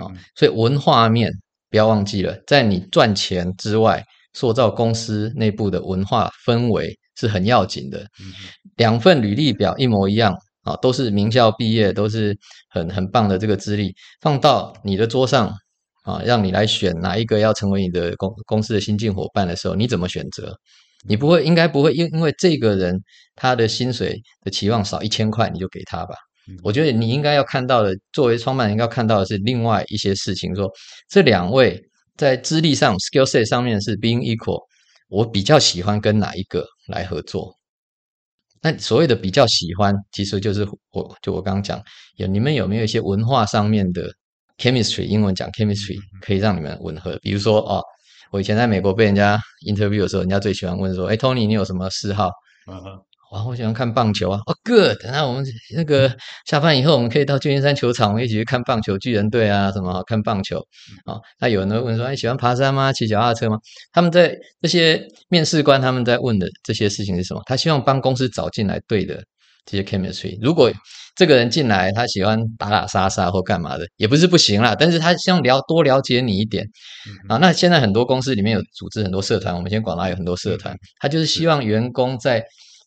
[0.00, 0.08] 啊。
[0.34, 1.30] 所以文化面
[1.68, 4.02] 不要忘记了，在你赚钱之外。
[4.34, 8.06] 塑造公司内部的文化氛围是很要紧的。
[8.76, 12.36] 两份履历表一模一样啊，都是名校毕业，都是
[12.70, 15.50] 很很棒的这个资历，放到你的桌上
[16.02, 20.54] 啊，让你来选哪一个要成为你的公公司的新进伙伴的时候，你怎么选择？
[21.06, 22.98] 你不会，应该不会因因为这个人
[23.36, 26.14] 他的薪水的期望少一千块，你就给他吧。
[26.48, 30.72] 嗯、我觉得你应该要看到的，作为创办人应该要看到的是另外一些事情说，说
[31.08, 31.78] 这两位
[32.16, 34.60] 在资历上 skill set 上面是 being equal，
[35.08, 37.54] 我比较喜欢跟哪一个来合作。
[38.62, 41.82] 那所谓的比较喜欢，其实就是我就我刚刚讲，
[42.16, 44.10] 有你们有没有一些文化上面的
[44.58, 47.18] chemistry，英文讲 chemistry，可以让你们吻合。
[47.20, 47.82] 比如说哦，
[48.30, 52.30] 我以前在美国被人家 interview 的时候，人家最喜欢问说，哎，Tony，你有什么嗜好？
[53.34, 53.40] 嗯哼。
[53.40, 54.38] 啊，我喜欢看棒球啊！
[54.46, 56.16] 哦，good，那我们那个
[56.46, 60.58] 下班以后，我们可以到旧金山球场，我们一起去看棒球，巨人队啊什么，看棒球
[61.04, 61.18] 啊。
[61.40, 62.92] 那有人会问说，哎，喜欢爬山吗？
[62.92, 63.58] 骑脚踏车吗？
[63.92, 67.42] 他们在这些面试官他们在问的这些事情是什么？
[67.46, 69.22] 他希望帮公司找进来对的
[69.66, 70.38] 这些 chemistry。
[70.40, 70.70] 如果
[71.16, 74.76] 这个人进来，他喜欢打打杀杀或干嘛的，也不是不行啦。
[74.78, 76.64] 但是他希望了多了解你一点
[77.28, 77.36] 啊。
[77.38, 82.44] 那现在很多公司里面有组织很多社团，我们先广大有很多社团，他就是希望员工在。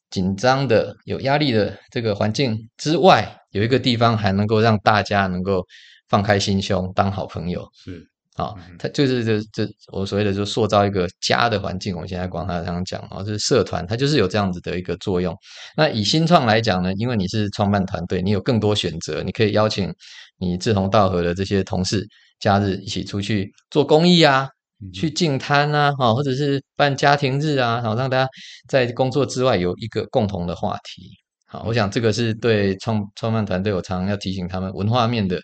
[0.10, 5.66] 紧张的、有压力的这个环境之外，有一个地方还能够让大家能够
[6.08, 7.68] 放开心胸，当好朋友。
[7.74, 11.95] 是啊，它就是这这我所谓的就塑造一个家的环境。
[11.95, 15.36] 我们现在广大上讲啊，就是社团，它就是有这样子的一个作用。
[15.76, 19.91] 那以新创来讲呢，因为你是创办团队，你有更多选择，你可以邀请
[20.38, 22.08] 你志同道合的这些同事，
[22.39, 24.47] 假日一起出去做公益啊。
[24.94, 28.30] 去进摊啊，哈，或者是办家庭日啊，好让大家
[28.68, 31.10] 在工作之外有一个共同的话题。
[31.46, 35.40] 好，我想这个是对创创办团队，我常常要提醒他们文化面的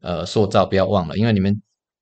[0.00, 1.54] 呃塑造，不要忘了，因为你们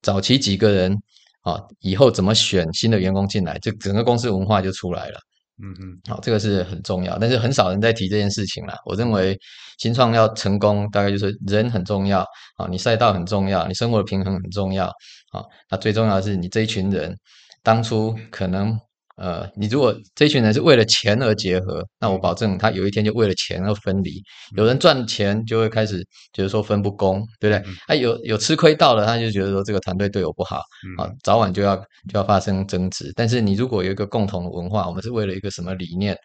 [0.03, 0.97] 早期几个人
[1.43, 5.19] 啊，以后怎么选新的员工进来，这整个公司文化就出来了。
[5.63, 8.77] 嗯嗯，好，这个是很重要，但是很少人在提这件事情啦。
[8.85, 9.39] 我认为
[9.79, 12.21] 新创要成功，大概就是人很重要
[12.57, 14.87] 啊，你赛道很重要，你生活的平衡很重要
[15.33, 15.43] 啊。
[15.71, 17.17] 那最重要的是你这一群人
[17.63, 18.79] 当初可能。
[19.19, 24.23] 呃，你如果这群人是为了钱而结合，那我保证他有一天就为了钱而分离。
[24.57, 27.75] 有人赚钱就会开始觉得说分不公，对不对？
[27.87, 30.63] 他、啊、有有吃亏到了，他就觉得说这个团队对我不好
[30.97, 33.13] 啊，早晚就要就要发生争执。
[33.17, 36.17] 但是你如果有一个共同的文化，我们是为了一个什么理念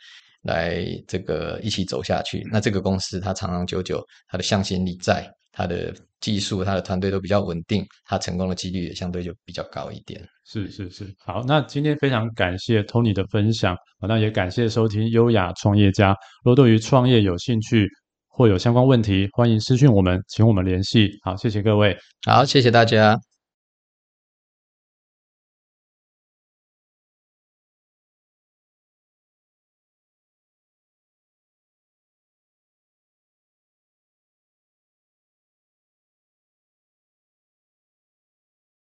[0.43, 5.27] 来这个一起走下去，那这个公司它长长久久，它的向心力在。
[5.54, 10.22] 他的技术、他的团队都比较稳定，他成功的几率也相对就比较高一点。
[10.45, 16.14] 是是是，好，那今天非常感谢 Tony 的分享，那也感谢收听优雅创业家。
[16.43, 17.88] 如果对于创业有兴趣
[18.28, 21.10] 或有相关问题，欢迎私讯我们，请我们联系。
[21.24, 21.95] 好，谢谢各位。
[22.26, 23.32] 好，谢谢大家。